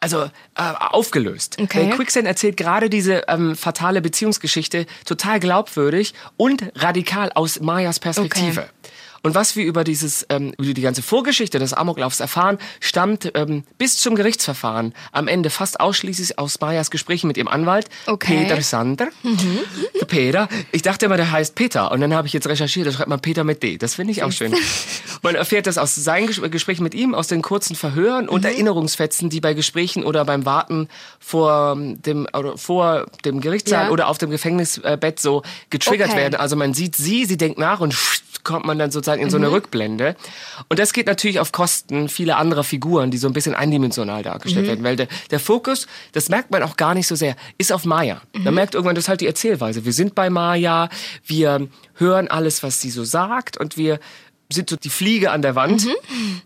also 0.00 0.24
äh, 0.24 0.30
aufgelöst. 0.80 1.56
Okay. 1.58 1.88
Quicksand 1.90 2.26
erzählt 2.26 2.58
gerade 2.58 2.90
diese 2.90 3.22
ähm, 3.26 3.56
fatale 3.56 4.02
Beziehungsgeschichte 4.02 4.84
total 5.06 5.40
glaubwürdig 5.40 6.12
und 6.36 6.62
radikal 6.74 7.32
aus 7.34 7.60
Mayas 7.60 8.00
Perspektive. 8.00 8.68
Und 9.24 9.34
was 9.34 9.56
wir 9.56 9.64
über 9.64 9.84
dieses, 9.84 10.26
ähm, 10.28 10.52
über 10.58 10.74
die 10.74 10.82
ganze 10.82 11.02
Vorgeschichte 11.02 11.58
des 11.58 11.72
Amoklaufs 11.72 12.20
erfahren, 12.20 12.58
stammt 12.78 13.32
ähm, 13.34 13.64
bis 13.78 13.96
zum 13.96 14.14
Gerichtsverfahren 14.16 14.92
am 15.12 15.28
Ende 15.28 15.48
fast 15.48 15.80
ausschließlich 15.80 16.38
aus 16.38 16.60
Mayas 16.60 16.90
Gesprächen 16.90 17.26
mit 17.26 17.38
ihrem 17.38 17.48
Anwalt, 17.48 17.86
Okay. 18.06 18.42
Peter 18.44 18.60
Sander. 18.60 19.08
Der 19.98 20.04
Peter. 20.04 20.48
Ich 20.72 20.82
dachte 20.82 21.06
immer, 21.06 21.16
der 21.16 21.32
heißt 21.32 21.54
Peter. 21.54 21.90
Und 21.90 22.02
dann 22.02 22.12
habe 22.14 22.26
ich 22.26 22.34
jetzt 22.34 22.46
recherchiert, 22.46 22.86
da 22.86 22.92
schreibt 22.92 23.08
man 23.08 23.18
Peter 23.20 23.44
mit 23.44 23.62
D. 23.62 23.78
Das 23.78 23.94
finde 23.94 24.12
ich 24.12 24.22
auch 24.22 24.30
schön. 24.30 24.54
Man 25.22 25.34
erfährt 25.36 25.66
das 25.66 25.78
aus 25.78 25.94
seinen 25.94 26.26
Ges 26.26 26.40
Gesprächen 26.50 26.82
mit 26.82 26.94
ihm, 26.94 27.14
aus 27.14 27.26
den 27.26 27.40
kurzen 27.40 27.74
Verhören 27.76 28.28
und 28.28 28.44
Erinnerungsfetzen, 28.44 29.30
die 29.30 29.40
bei 29.40 29.54
Gesprächen 29.54 30.04
oder 30.04 30.26
beim 30.26 30.44
Warten 30.44 30.88
vor 31.18 31.76
dem, 31.78 32.26
oder 32.36 32.58
vor 32.58 33.06
dem 33.24 33.40
Gerichtssaal 33.40 33.86
Ja. 33.86 33.90
oder 33.90 34.08
auf 34.08 34.18
dem 34.18 34.28
Gefängnisbett 34.28 35.18
so 35.18 35.42
getriggert 35.70 36.10
Okay. 36.10 36.18
werden. 36.18 36.34
Also 36.34 36.56
man 36.56 36.74
sieht 36.74 36.94
sie, 36.96 37.24
sie 37.24 37.38
denkt 37.38 37.58
nach 37.58 37.80
und 37.80 37.94
kommt 38.44 38.66
man 38.66 38.78
dann 38.78 38.90
sozusagen 38.90 39.20
in 39.22 39.30
so 39.30 39.36
eine 39.36 39.48
Mhm. 39.48 39.54
Rückblende. 39.54 40.16
Und 40.68 40.78
das 40.78 40.92
geht 40.92 41.06
natürlich 41.06 41.40
auf 41.40 41.50
Kosten 41.52 42.08
vieler 42.08 42.36
anderer 42.36 42.62
Figuren, 42.62 43.10
die 43.10 43.18
so 43.18 43.26
ein 43.26 43.32
bisschen 43.32 43.54
eindimensional 43.54 44.22
dargestellt 44.22 44.66
Mhm. 44.66 44.68
werden. 44.68 44.84
Weil 44.84 44.96
der, 44.96 45.08
der 45.30 45.40
Fokus, 45.40 45.86
das 46.12 46.28
merkt 46.28 46.50
man 46.50 46.62
auch 46.62 46.76
gar 46.76 46.94
nicht 46.94 47.06
so 47.06 47.14
sehr, 47.14 47.36
ist 47.58 47.72
auf 47.72 47.84
Maya. 47.84 48.20
Mhm. 48.34 48.44
Man 48.44 48.54
merkt 48.54 48.74
irgendwann, 48.74 48.94
das 48.94 49.04
ist 49.04 49.08
halt 49.08 49.20
die 49.22 49.26
Erzählweise. 49.26 49.84
Wir 49.84 49.92
sind 49.92 50.14
bei 50.14 50.30
Maya, 50.30 50.88
wir 51.26 51.68
hören 51.94 52.28
alles, 52.28 52.62
was 52.62 52.80
sie 52.80 52.90
so 52.90 53.02
sagt 53.04 53.56
und 53.58 53.76
wir 53.76 53.98
sind 54.52 54.68
so 54.70 54.76
die 54.76 54.90
Fliege 54.90 55.30
an 55.30 55.42
der 55.42 55.54
Wand. 55.54 55.86
Mhm. 55.86 56.42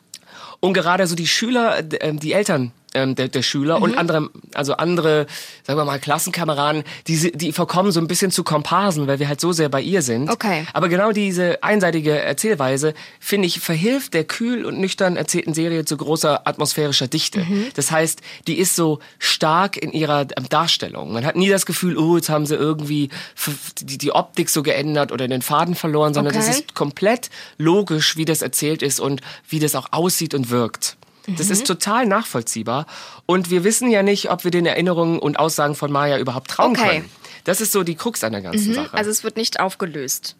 Und 0.60 0.72
gerade 0.74 1.06
so 1.06 1.14
die 1.14 1.26
Schüler, 1.26 1.82
ähm, 2.00 2.18
die 2.18 2.32
Eltern 2.32 2.72
ähm, 3.02 3.14
der, 3.14 3.28
der 3.28 3.42
Schüler 3.42 3.80
und 3.80 3.92
Mhm. 3.92 3.98
andere, 3.98 4.30
also 4.54 4.74
andere, 4.74 5.26
sagen 5.66 5.78
wir 5.78 5.84
mal, 5.84 5.98
Klassenkameraden, 5.98 6.84
die, 7.06 7.32
die 7.32 7.52
verkommen 7.52 7.92
so 7.92 8.00
ein 8.00 8.08
bisschen 8.08 8.30
zu 8.30 8.44
Komparsen, 8.44 9.06
weil 9.06 9.18
wir 9.18 9.28
halt 9.28 9.40
so 9.40 9.52
sehr 9.52 9.68
bei 9.68 9.80
ihr 9.80 10.02
sind. 10.02 10.30
Okay. 10.30 10.66
Aber 10.72 10.88
genau 10.88 11.12
diese 11.12 11.62
einseitige 11.62 12.18
Erzählweise, 12.18 12.94
finde 13.20 13.46
ich, 13.46 13.60
verhilft 13.60 14.14
der 14.14 14.24
kühl 14.24 14.64
und 14.64 14.78
nüchtern 14.78 15.16
erzählten 15.16 15.54
Serie 15.54 15.84
zu 15.84 15.96
großer 15.96 16.46
atmosphärischer 16.46 17.08
Dichte. 17.08 17.40
Mhm. 17.40 17.68
Das 17.74 17.90
heißt, 17.90 18.20
die 18.46 18.58
ist 18.58 18.76
so 18.76 18.98
stark 19.18 19.76
in 19.76 19.92
ihrer 19.92 20.22
ähm, 20.36 20.48
Darstellung. 20.48 21.12
Man 21.12 21.24
hat 21.24 21.36
nie 21.36 21.48
das 21.48 21.64
Gefühl, 21.64 21.96
oh, 21.96 22.16
jetzt 22.16 22.28
haben 22.28 22.44
sie 22.46 22.54
irgendwie 22.54 23.08
die, 23.80 23.96
die 23.98 24.12
Optik 24.12 24.50
so 24.50 24.62
geändert 24.62 25.12
oder 25.12 25.28
den 25.28 25.42
Faden 25.42 25.74
verloren, 25.74 26.12
sondern 26.14 26.34
Okay. 26.34 26.44
das 26.46 26.56
ist 26.58 26.74
komplett 26.74 27.30
logisch, 27.56 28.16
wie 28.18 28.26
das 28.26 28.42
erzählt 28.42 28.82
ist 28.82 29.00
und 29.00 29.22
wie 29.48 29.60
das 29.60 29.74
auch 29.74 29.88
aussieht 29.92 30.34
und 30.34 30.50
wirkt. 30.50 30.97
Das 31.36 31.46
Mhm. 31.46 31.52
ist 31.52 31.66
total 31.66 32.06
nachvollziehbar. 32.06 32.86
Und 33.26 33.50
wir 33.50 33.62
wissen 33.64 33.90
ja 33.90 34.02
nicht, 34.02 34.30
ob 34.30 34.44
wir 34.44 34.50
den 34.50 34.66
Erinnerungen 34.66 35.18
und 35.18 35.38
Aussagen 35.38 35.74
von 35.74 35.92
Maya 35.92 36.18
überhaupt 36.18 36.50
trauen 36.50 36.70
Okay. 36.76 36.88
können. 36.88 37.10
Das 37.44 37.60
ist 37.60 37.72
so 37.72 37.82
die 37.82 37.94
Krux 37.94 38.24
an 38.24 38.32
der 38.32 38.40
ganzen 38.42 38.70
Mhm. 38.70 38.74
Sache. 38.74 38.94
Also 38.96 39.10
es 39.10 39.24
wird 39.24 39.36
nicht 39.36 39.60
aufgelöst. 39.60 40.36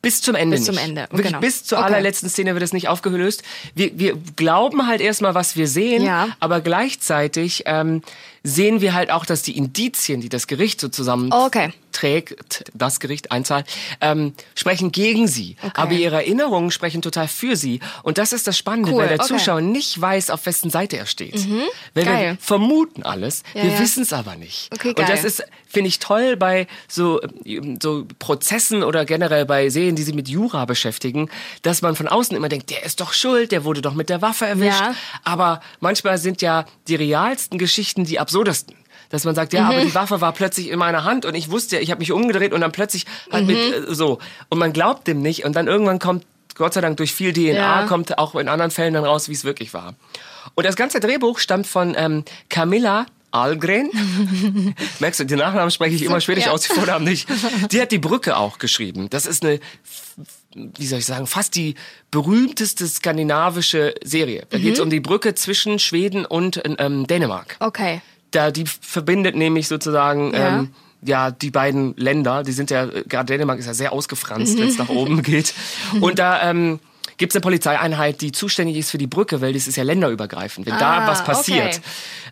Bis 0.00 0.22
zum 0.22 0.34
Ende 0.34 0.56
Bis 0.56 0.64
zum. 0.64 0.78
Ende, 0.78 1.02
Wirklich 1.10 1.26
genau. 1.26 1.40
bis 1.40 1.62
zur 1.64 1.78
Okay. 1.78 1.86
allerletzten 1.88 2.30
Szene 2.30 2.54
wird 2.54 2.62
es 2.64 2.72
nicht 2.72 2.88
aufgelöst. 2.88 3.42
Wir, 3.74 3.98
wir 3.98 4.16
glauben 4.36 4.86
halt 4.86 5.00
erstmal, 5.02 5.34
was 5.34 5.56
wir 5.56 5.68
sehen, 5.68 6.02
Ja. 6.04 6.28
aber 6.40 6.62
gleichzeitig 6.62 7.64
ähm, 7.66 8.02
sehen 8.42 8.80
wir 8.80 8.94
halt 8.94 9.10
auch, 9.10 9.24
dass 9.26 9.42
die 9.42 9.56
Indizien, 9.56 10.20
die 10.20 10.28
das 10.28 10.46
Gericht 10.46 10.80
so 10.80 10.88
zusammen 10.88 11.32
Okay. 11.32 11.72
trägt, 11.92 12.64
das 12.74 13.00
Gericht 13.00 13.32
Einzahl, 13.32 13.64
ähm, 14.00 14.34
sprechen 14.54 14.92
gegen 14.92 15.26
sie. 15.26 15.56
Okay. 15.62 15.72
Aber 15.74 15.92
ihre 15.92 16.16
Erinnerungen 16.16 16.70
sprechen 16.70 17.02
total 17.02 17.28
für 17.28 17.56
sie. 17.56 17.80
Und 18.02 18.18
das 18.18 18.32
ist 18.32 18.46
das 18.46 18.56
Spannende, 18.56 18.92
Cool, 18.92 18.98
weil 19.02 19.08
der 19.08 19.20
okay. 19.20 19.28
Zuschauer 19.28 19.60
nicht 19.60 20.00
weiß, 20.00 20.30
auf 20.30 20.46
wessen 20.46 20.70
Seite 20.70 20.96
er 20.98 21.06
steht. 21.06 21.34
Mhm. 21.46 21.62
Weil 21.94 22.04
wir 22.04 22.12
Geil. 22.12 22.38
vermuten 22.40 23.02
alles, 23.02 23.42
Ja, 23.54 23.64
wir 23.64 23.72
ja. 23.72 23.80
wissen 23.80 24.02
es 24.02 24.12
aber 24.12 24.36
nicht. 24.36 24.70
Okay, 24.72 24.90
Und 24.90 24.98
das 25.00 25.08
geil. 25.08 25.24
ist, 25.24 25.42
finde 25.66 25.88
ich, 25.88 25.98
toll 25.98 26.36
bei 26.36 26.66
so, 26.88 27.20
so 27.82 28.06
Prozessen 28.18 28.82
oder 28.82 29.04
generell 29.04 29.44
bei 29.46 29.68
Serien, 29.70 29.96
die 29.96 30.02
sich 30.02 30.14
mit 30.14 30.28
Jura 30.28 30.64
beschäftigen, 30.64 31.30
dass 31.62 31.82
man 31.82 31.96
von 31.96 32.06
außen 32.08 32.36
immer 32.36 32.48
denkt, 32.48 32.70
der 32.70 32.84
ist 32.84 33.00
doch 33.00 33.12
schuld, 33.12 33.50
der 33.52 33.64
wurde 33.64 33.82
doch 33.82 33.94
mit 33.94 34.08
der 34.08 34.22
Waffe 34.22 34.46
erwischt. 34.46 34.80
Ja. 34.80 34.94
Aber 35.24 35.60
manchmal 35.80 36.18
sind 36.18 36.42
ja 36.42 36.64
die 36.86 36.94
realsten 36.94 37.58
Geschichten 37.58 38.04
die 38.04 38.18
absurdesten. 38.28 38.76
Dass 39.10 39.24
man 39.24 39.34
sagt, 39.34 39.54
ja, 39.54 39.62
Mhm. 39.62 39.70
aber 39.70 39.80
die 39.86 39.94
Waffe 39.94 40.20
war 40.20 40.32
plötzlich 40.32 40.68
in 40.68 40.78
meiner 40.78 41.02
Hand 41.04 41.24
und 41.24 41.34
ich 41.34 41.50
wusste, 41.50 41.78
ich 41.78 41.90
habe 41.90 42.00
mich 42.00 42.12
umgedreht 42.12 42.52
und 42.52 42.60
dann 42.60 42.72
plötzlich 42.72 43.06
hat 43.30 43.40
Mhm. 43.42 43.46
mit 43.46 43.56
äh, 43.88 43.94
so 43.94 44.18
und 44.50 44.58
man 44.58 44.74
glaubt 44.74 45.06
dem 45.06 45.22
nicht 45.22 45.44
und 45.46 45.56
dann 45.56 45.66
irgendwann 45.66 45.98
kommt 45.98 46.26
Gott 46.54 46.74
sei 46.74 46.80
Dank 46.82 46.98
durch 46.98 47.14
viel 47.14 47.32
DNA 47.32 47.52
Ja. 47.54 47.86
kommt 47.86 48.18
auch 48.18 48.34
in 48.34 48.48
anderen 48.48 48.70
Fällen 48.70 48.92
dann 48.92 49.04
raus, 49.04 49.28
wie 49.28 49.32
es 49.32 49.44
wirklich 49.44 49.72
war. 49.72 49.94
Und 50.56 50.66
das 50.66 50.76
ganze 50.76 51.00
Drehbuch 51.00 51.38
stammt 51.38 51.66
von 51.66 51.94
ähm, 51.96 52.24
Camilla 52.50 53.06
Algren. 53.30 53.90
Merkst 55.00 55.20
du, 55.20 55.24
den 55.24 55.38
Nachnamen 55.38 55.70
spreche 55.70 55.94
ich 55.94 56.02
immer 56.02 56.20
schwedisch 56.20 56.46
Ja. 56.46 56.52
aus, 56.52 56.62
die 56.62 56.72
Vornamen 56.74 57.04
nicht. 57.04 57.28
Die 57.72 57.80
hat 57.80 57.92
die 57.92 57.98
Brücke 57.98 58.36
auch 58.36 58.58
geschrieben. 58.58 59.08
Das 59.10 59.24
ist 59.26 59.44
eine, 59.44 59.60
wie 60.54 60.86
soll 60.86 60.98
ich 60.98 61.06
sagen, 61.06 61.26
fast 61.26 61.54
die 61.54 61.76
berühmteste 62.10 62.86
skandinavische 62.88 63.94
Serie. 64.02 64.46
Da 64.50 64.58
Mhm. 64.58 64.62
geht 64.62 64.74
es 64.74 64.80
um 64.80 64.90
die 64.90 65.00
Brücke 65.00 65.34
zwischen 65.34 65.78
Schweden 65.78 66.24
und 66.26 66.60
ähm, 66.78 67.06
Dänemark. 67.06 67.56
Okay. 67.60 68.00
Da, 68.30 68.50
die 68.50 68.64
verbindet 68.66 69.36
nämlich 69.36 69.68
sozusagen 69.68 70.32
Ja. 70.34 70.48
ähm, 70.58 70.70
ja 71.02 71.30
die 71.30 71.50
beiden 71.50 71.94
Länder. 71.96 72.42
Die 72.42 72.52
sind 72.52 72.70
ja, 72.70 72.84
äh, 72.84 73.04
gerade 73.08 73.26
Dänemark 73.32 73.58
ist 73.58 73.66
ja 73.66 73.74
sehr 73.74 73.92
ausgefranst, 73.92 74.54
Mhm. 74.56 74.60
wenn 74.62 74.68
es 74.68 74.78
nach 74.78 74.88
oben 74.88 75.22
geht. 75.22 75.54
Und 76.00 76.18
da 76.18 76.50
ähm, 76.50 76.80
gibt 77.16 77.32
es 77.32 77.36
eine 77.36 77.40
Polizeieinheit, 77.42 78.20
die 78.20 78.32
zuständig 78.32 78.76
ist 78.76 78.90
für 78.90 78.98
die 78.98 79.06
Brücke, 79.06 79.40
weil 79.40 79.52
das 79.52 79.66
ist 79.66 79.76
ja 79.76 79.84
länderübergreifend. 79.84 80.66
Wenn 80.66 80.74
Ah, 80.74 81.00
da 81.00 81.06
was 81.06 81.24
passiert. 81.24 81.76
okay. 81.76 81.80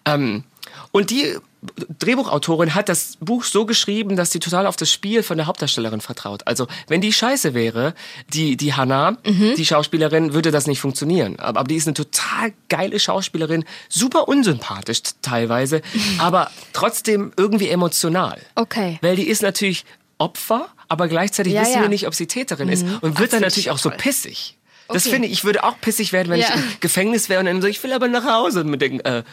Ähm, 0.04 0.44
und 0.92 1.10
die 1.10 1.36
Drehbuchautorin 1.98 2.74
hat 2.74 2.88
das 2.88 3.16
Buch 3.20 3.44
so 3.44 3.66
geschrieben, 3.66 4.16
dass 4.16 4.30
sie 4.32 4.38
total 4.40 4.66
auf 4.66 4.76
das 4.76 4.90
Spiel 4.92 5.22
von 5.22 5.36
der 5.36 5.46
Hauptdarstellerin 5.46 6.00
vertraut. 6.00 6.42
Also, 6.46 6.66
wenn 6.88 7.00
die 7.00 7.12
scheiße 7.12 7.54
wäre, 7.54 7.94
die, 8.32 8.56
die 8.56 8.74
Hannah, 8.74 9.16
Mhm. 9.26 9.54
die 9.56 9.66
Schauspielerin, 9.66 10.34
würde 10.34 10.50
das 10.50 10.66
nicht 10.66 10.80
funktionieren. 10.80 11.38
Aber, 11.38 11.60
aber 11.60 11.68
die 11.68 11.76
ist 11.76 11.86
eine 11.86 11.94
total 11.94 12.52
geile 12.68 12.98
Schauspielerin, 12.98 13.64
super 13.88 14.28
unsympathisch 14.28 15.00
teilweise, 15.22 15.82
aber 16.18 16.50
trotzdem 16.72 17.32
irgendwie 17.36 17.68
emotional. 17.68 18.40
Okay. 18.54 18.98
Weil 19.02 19.16
die 19.16 19.28
ist 19.28 19.42
natürlich 19.42 19.84
Opfer, 20.18 20.68
aber 20.88 21.08
gleichzeitig 21.08 21.52
Ja, 21.52 21.62
wissen 21.62 21.74
ja. 21.74 21.82
wir 21.82 21.88
nicht, 21.88 22.06
ob 22.06 22.14
sie 22.14 22.26
Täterin 22.26 22.68
ist 22.68 22.84
Mhm. 22.84 22.98
und 23.00 23.14
Ach, 23.16 23.20
wird 23.20 23.32
dann 23.32 23.38
find 23.38 23.42
natürlich 23.42 23.66
ich 23.66 23.70
auch 23.70 23.78
so 23.78 23.90
toll. 23.90 23.98
pissig. 23.98 24.56
Das 24.88 25.02
Okay. 25.04 25.14
finde 25.14 25.26
ich, 25.28 25.34
ich 25.34 25.44
würde 25.44 25.64
auch 25.64 25.80
pissig 25.80 26.12
werden, 26.12 26.30
wenn 26.30 26.40
Ja. 26.40 26.46
ich 26.48 26.54
im 26.54 26.62
Gefängnis 26.80 27.28
wäre 27.28 27.40
und 27.40 27.46
dann 27.46 27.60
so, 27.60 27.66
ich 27.68 27.82
will 27.82 27.92
aber 27.92 28.06
nach 28.08 28.24
Hause 28.24 28.60
und 28.60 28.68
mir 28.70 28.78
denken, 28.78 29.00
äh, 29.00 29.24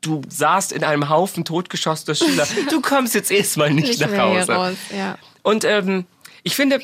du 0.00 0.22
saßt 0.28 0.72
in 0.72 0.84
einem 0.84 1.08
Haufen 1.08 1.44
totgeschossener 1.44 2.14
Schüler. 2.14 2.46
Du 2.70 2.80
kommst 2.80 3.14
jetzt 3.14 3.30
erstmal 3.30 3.70
nicht, 3.72 3.88
Nicht 3.88 4.00
nach 4.00 4.16
Hause. 4.16 4.52
raus, 4.52 4.76
ja. 4.96 5.18
Und 5.42 5.64
ähm, 5.64 6.06
ich 6.42 6.54
finde, 6.54 6.80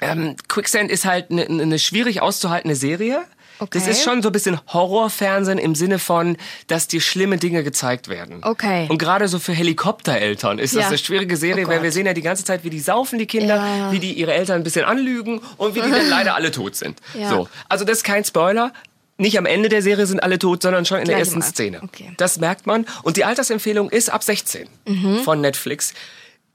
ähm, 0.00 0.36
Quicksand 0.48 0.90
ist 0.90 1.04
halt 1.04 1.30
eine 1.30 1.48
ne 1.48 1.78
schwierig 1.78 2.20
auszuhaltende 2.20 2.76
Serie. 2.76 3.22
Okay. 3.60 3.78
Das 3.78 3.86
ist 3.86 4.02
schon 4.02 4.20
so 4.20 4.30
ein 4.30 4.32
bisschen 4.32 4.58
Horrorfernsehen 4.72 5.58
im 5.58 5.76
Sinne 5.76 6.00
von, 6.00 6.36
dass 6.66 6.88
dir 6.88 7.00
schlimme 7.00 7.36
Dinge 7.38 7.62
gezeigt 7.62 8.08
werden. 8.08 8.40
Okay. 8.42 8.86
Und 8.90 8.98
gerade 8.98 9.28
so 9.28 9.38
für 9.38 9.52
Helikoptereltern 9.52 10.58
ist 10.58 10.74
das 10.74 10.82
Ja. 10.82 10.88
eine 10.88 10.98
schwierige 10.98 11.36
Serie, 11.36 11.64
Oh 11.64 11.68
weil 11.68 11.82
wir 11.82 11.92
sehen 11.92 12.04
ja 12.04 12.14
die 12.14 12.22
ganze 12.22 12.44
Zeit, 12.44 12.64
wie 12.64 12.70
die 12.70 12.80
saufen, 12.80 13.16
die 13.18 13.26
Kinder, 13.26 13.56
Ja. 13.56 13.92
wie 13.92 14.00
die 14.00 14.12
ihre 14.12 14.34
Eltern 14.34 14.56
ein 14.56 14.64
bisschen 14.64 14.84
anlügen 14.84 15.40
und 15.56 15.76
wie 15.76 15.80
die 15.82 15.90
dann 15.90 16.08
leider 16.10 16.34
alle 16.34 16.50
tot 16.50 16.74
sind. 16.74 16.98
Ja. 17.18 17.28
So. 17.30 17.48
Also 17.68 17.84
das 17.84 17.98
ist 17.98 18.04
kein 18.04 18.24
Spoiler. 18.24 18.72
Nicht 19.16 19.38
am 19.38 19.46
Ende 19.46 19.68
der 19.68 19.80
Serie 19.82 20.06
sind 20.06 20.20
alle 20.22 20.38
tot, 20.38 20.62
sondern 20.62 20.84
schon 20.86 20.98
in 20.98 21.04
der 21.04 21.14
Gleich 21.16 21.20
ersten 21.28 21.36
am 21.36 21.42
Anfang. 21.42 21.52
Szene. 21.54 21.80
Okay. 21.82 22.12
Das 22.16 22.38
merkt 22.40 22.66
man. 22.66 22.84
Und 23.04 23.16
die 23.16 23.24
Altersempfehlung 23.24 23.88
ist 23.90 24.10
ab 24.10 24.24
16 24.24 24.68
Mhm. 24.88 25.20
von 25.20 25.40
Netflix. 25.40 25.94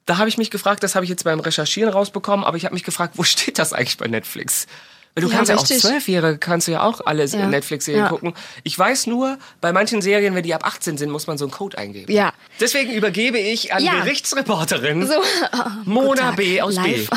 Da 0.05 0.17
habe 0.17 0.27
ich 0.27 0.37
mich 0.37 0.49
gefragt, 0.51 0.83
das 0.83 0.95
habe 0.95 1.05
ich 1.05 1.09
jetzt 1.09 1.23
beim 1.23 1.39
Recherchieren 1.39 1.91
rausbekommen, 1.93 2.43
aber 2.45 2.57
ich 2.57 2.65
habe 2.65 2.73
mich 2.73 2.83
gefragt, 2.83 3.13
wo 3.17 3.23
steht 3.23 3.59
das 3.59 3.71
eigentlich 3.73 3.97
bei 3.97 4.07
Netflix? 4.07 4.67
Weil 5.15 5.23
du 5.23 5.29
Ja, 5.29 5.37
kannst 5.37 5.49
ja 5.49 5.55
auch 5.55 5.61
richtig. 5.61 5.79
Zwölfjährige, 5.79 6.37
kannst 6.37 6.67
du 6.67 6.71
ja 6.73 6.83
auch 6.83 7.01
alle 7.05 7.25
Ja. 7.25 7.47
Netflix-Serien 7.47 8.03
Ja. 8.05 8.09
gucken. 8.09 8.33
Ich 8.63 8.77
weiß 8.77 9.07
nur, 9.07 9.37
bei 9.61 9.71
manchen 9.71 10.01
Serien, 10.01 10.35
wenn 10.35 10.43
die 10.43 10.53
ab 10.53 10.65
18 10.65 10.97
sind, 10.97 11.09
muss 11.11 11.27
man 11.27 11.37
so 11.37 11.45
einen 11.45 11.51
Code 11.51 11.77
eingeben. 11.77 12.11
Ja. 12.11 12.33
Deswegen 12.59 12.91
übergebe 12.91 13.39
ich 13.39 13.73
an. 13.73 13.83
Gerichtsreporterin 13.85 15.07
So. 15.07 15.13
Mona 15.85 16.07
Guten 16.09 16.19
Tag. 16.21 16.35
B. 16.35 16.61
aus 16.61 16.75
B. 16.75 17.07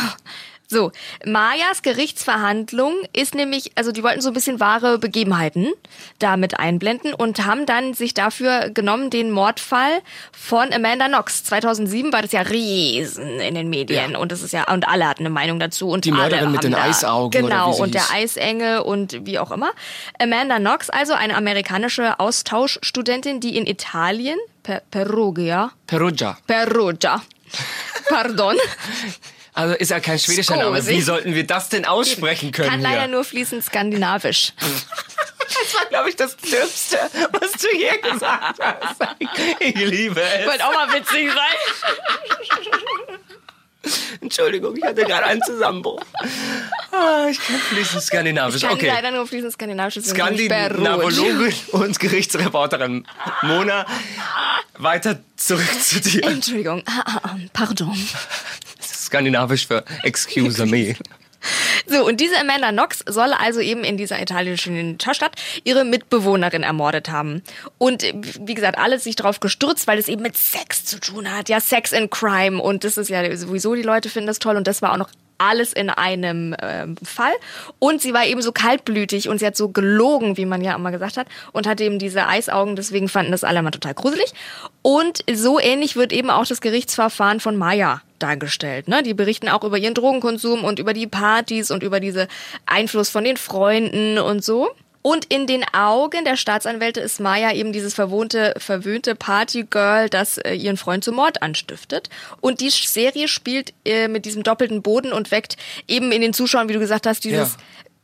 So, 0.73 0.91
Mayas 1.27 1.83
Gerichtsverhandlung 1.83 2.95
ist 3.13 3.35
nämlich, 3.35 3.73
also 3.75 3.93
die 3.93 4.03
wollten 4.03 4.23
so 4.23 4.29
ein 4.31 4.33
bisschen 4.35 4.59
wahre 4.59 4.99
Begebenheiten 4.99 5.71
da 6.19 6.39
mit 6.39 6.59
einblenden 6.59 7.13
und 7.13 7.45
haben 7.45 7.67
dann 7.67 7.93
sich 7.93 8.15
dafür 8.15 8.71
genommen, 8.71 9.11
den 9.11 9.31
Mordfall 9.31 10.01
von 10.33 10.73
Amanda 10.73 11.09
Knox. 11.09 11.45
2007 11.45 12.11
war 12.13 12.23
das 12.23 12.33
ja 12.33 12.41
riesen 12.41 13.39
in 13.39 13.55
den 13.55 13.69
Medien 13.69 14.13
Ja. 14.13 14.19
und 14.19 14.33
das 14.33 14.41
ist 14.41 14.53
ja, 14.53 14.65
und 14.73 14.89
alle 14.89 15.07
hatten 15.07 15.25
eine 15.25 15.31
Meinung 15.31 15.61
dazu. 15.61 15.89
Und 15.91 16.07
Die 16.07 16.11
Mörderin 16.11 16.51
mit 16.53 16.65
den 16.65 16.73
da, 16.73 16.85
Eisaugen 16.85 17.45
oder 17.45 17.53
Genau, 17.55 17.75
und 17.77 17.93
der 17.95 18.01
hieß. 18.09 18.39
Eisengel 18.39 18.79
und 18.79 19.27
wie 19.27 19.39
auch 19.39 19.51
immer. 19.51 19.73
Amanda 20.19 20.57
Knox, 20.59 20.89
also 20.89 21.13
eine 21.13 21.37
amerikanische 21.37 22.19
Austauschstudentin, 22.19 23.41
die 23.41 23.59
in 23.59 23.67
Italien, 23.67 24.39
per 24.63 24.81
Perugia, 24.91 25.73
Perugia. 25.87 26.39
Perugia, 26.47 27.21
pardon, 28.09 28.57
Also 29.55 29.75
ist 29.75 29.91
ja 29.91 30.01
kein 30.01 30.19
schwedischer 30.19 30.57
Name. 30.57 30.79
Scusi. 30.81 30.97
Wie 30.97 31.03
sollten 31.03 31.35
wir 31.35 31.47
das 31.47 31.69
denn 31.69 31.85
aussprechen 31.85 32.53
können 32.53 32.71
kann 32.71 32.81
leider 32.81 33.01
hier? 33.01 33.09
nur 33.09 33.25
fließend 33.25 33.65
skandinavisch. 33.65 34.53
Das 35.55 35.75
war, 35.75 35.85
glaube 35.87 36.09
ich, 36.09 36.17
das 36.17 36.35
Dümmste, 36.39 36.99
was 37.33 37.53
du 37.53 37.77
je 37.77 37.99
gesagt 37.99 38.59
hast. 38.59 39.17
Ich 39.61 39.75
liebe 39.75 40.23
es. 40.23 40.47
Wollte 40.47 40.67
auch 40.67 40.73
mal 40.73 40.89
witzig 40.95 41.29
sein. 41.31 43.19
Entschuldigung, 44.21 44.77
ich 44.77 44.83
hatte 44.83 45.03
gerade 45.05 45.27
einen 45.27 45.43
Zusammenbruch. 45.43 46.01
Ah, 46.91 47.27
ich 47.31 47.39
kann 47.39 47.57
fließend 47.57 48.03
Skandinavisch. 48.03 48.57
Ich 48.57 48.63
kann 48.63 48.73
okay. 48.73 48.87
leider 48.87 49.11
nur 49.11 49.27
fließend 49.27 49.53
skandinavisch. 49.53 49.97
ich. 49.99 50.07
Skandinavologin 50.07 51.55
und 51.73 51.99
Gerichtsreporterin 51.99 53.07
Mona. 53.43 53.85
Weiter 54.79 55.21
zurück 55.37 55.83
zu 55.83 56.01
dir. 56.01 56.25
Entschuldigung, 56.25 56.83
Ah, 56.87 57.03
ah, 57.05 57.21
ah, 57.25 57.37
pardon. 57.53 57.97
Skandinavisch 59.13 59.67
für 59.67 59.85
Excuse 60.03 60.65
me. 60.65 60.97
So, 61.89 62.07
und 62.07 62.21
diese 62.21 62.39
Amanda 62.39 62.71
Knox 62.71 63.01
soll 63.05 63.33
also 63.33 63.59
eben 63.59 63.83
in 63.83 63.97
dieser 63.97 64.23
italienischen 64.23 64.97
Stadt 65.01 65.33
ihre 65.65 65.85
Mitbewohnerin 65.85 66.63
ermordet 66.63 67.11
haben. 67.11 67.43
Und 67.79 68.05
äh, 68.05 68.15
wie 68.41 68.55
gesagt, 68.55 68.79
alles 68.79 69.03
sich 69.03 69.17
drauf 69.17 69.41
gestürzt, 69.41 69.89
weil 69.89 69.99
es 69.99 70.07
eben 70.07 70.23
mit 70.23 70.37
Sex 70.37 70.85
zu 70.85 71.01
tun 71.01 71.29
hat. 71.37 71.49
Ja, 71.49 71.59
Sex 71.59 71.93
and 71.93 72.13
Crime. 72.13 72.63
Und 72.63 72.85
das 72.85 72.97
ist 72.97 73.11
ja 73.11 73.37
sowieso, 73.37 73.75
die 73.75 73.83
Leute 73.83 74.09
finden 74.09 74.29
das 74.29 74.39
toll. 74.39 74.57
Und 74.57 74.69
das 74.69 74.83
war 74.83 74.93
auch 74.93 74.99
noch 74.99 75.11
alles 75.39 75.73
in 75.73 75.91
einem 75.91 76.55
ähm, 76.63 76.97
Fall. 77.03 77.33
Und 77.81 78.01
sie 78.01 78.15
war 78.15 78.25
eben 78.25 78.41
so 78.43 78.53
kaltblütig 78.53 79.29
und 79.29 79.39
sie 79.39 79.47
hat 79.47 79.57
so 79.57 79.71
gelogen, 79.71 80.37
wie 80.37 80.47
man 80.47 80.63
ja 80.63 80.77
immer 80.77 80.93
gesagt 80.93 81.17
hat, 81.17 81.27
und 81.51 81.67
hatte 81.67 81.83
eben 81.83 81.99
diese 81.99 82.29
Eisaugen, 82.29 82.77
deswegen 82.77 83.09
fanden 83.09 83.33
das 83.33 83.43
alle 83.43 83.61
mal 83.63 83.73
total 83.73 83.95
gruselig. 83.95 84.33
Und 84.83 85.25
so 85.33 85.59
ähnlich 85.59 85.97
wird 85.97 86.13
eben 86.13 86.31
auch 86.31 86.47
das 86.47 86.61
Gerichtsverfahren 86.61 87.41
von 87.41 87.57
Maya 87.57 88.03
dargestellt. 88.23 88.89
Ne? 88.89 89.03
Die 89.03 89.15
berichten 89.15 89.49
auch 89.49 89.65
über 89.65 89.79
ihren 89.79 89.95
Drogenkonsum 89.95 90.65
und 90.65 90.79
über 90.79 90.93
die 90.93 91.07
Partys 91.07 91.71
und 91.71 91.83
über 91.83 92.01
diese 92.01 92.29
Einfluss 92.67 93.09
von 93.09 93.25
den 93.25 93.37
Freunden 93.37 94.19
und 94.19 94.45
so. 94.45 94.71
Und 95.03 95.25
in 95.25 95.49
den 95.49 95.65
Augen 95.73 96.25
der 96.25 96.37
Staatsanwälte 96.37 97.01
ist 97.01 97.19
Maya 97.19 97.53
eben 97.53 97.73
dieses 97.73 97.93
verwohnte, 97.93 98.55
verwöhnte 98.57 99.17
Partygirl, 99.17 100.09
das 100.09 100.39
äh, 100.39 100.55
ihren 100.55 100.77
Freund 100.77 101.03
zum 101.03 101.17
Mord 101.17 101.43
anstiftet. 101.43 102.09
Und 102.41 102.61
die 102.61 102.71
Serie 102.71 103.27
spielt 103.27 103.75
äh, 103.85 104.07
mit 104.07 104.25
diesem 104.25 104.45
doppelten 104.45 104.81
Boden 104.81 105.13
und 105.13 105.33
weckt 105.33 105.57
eben 105.89 106.13
in 106.13 106.23
den 106.23 106.33
Zuschauern, 106.33 106.69
wie 106.69 106.75
du 106.75 106.79
gesagt 106.79 107.09
hast, 107.09 107.25
dieses, 107.25 107.57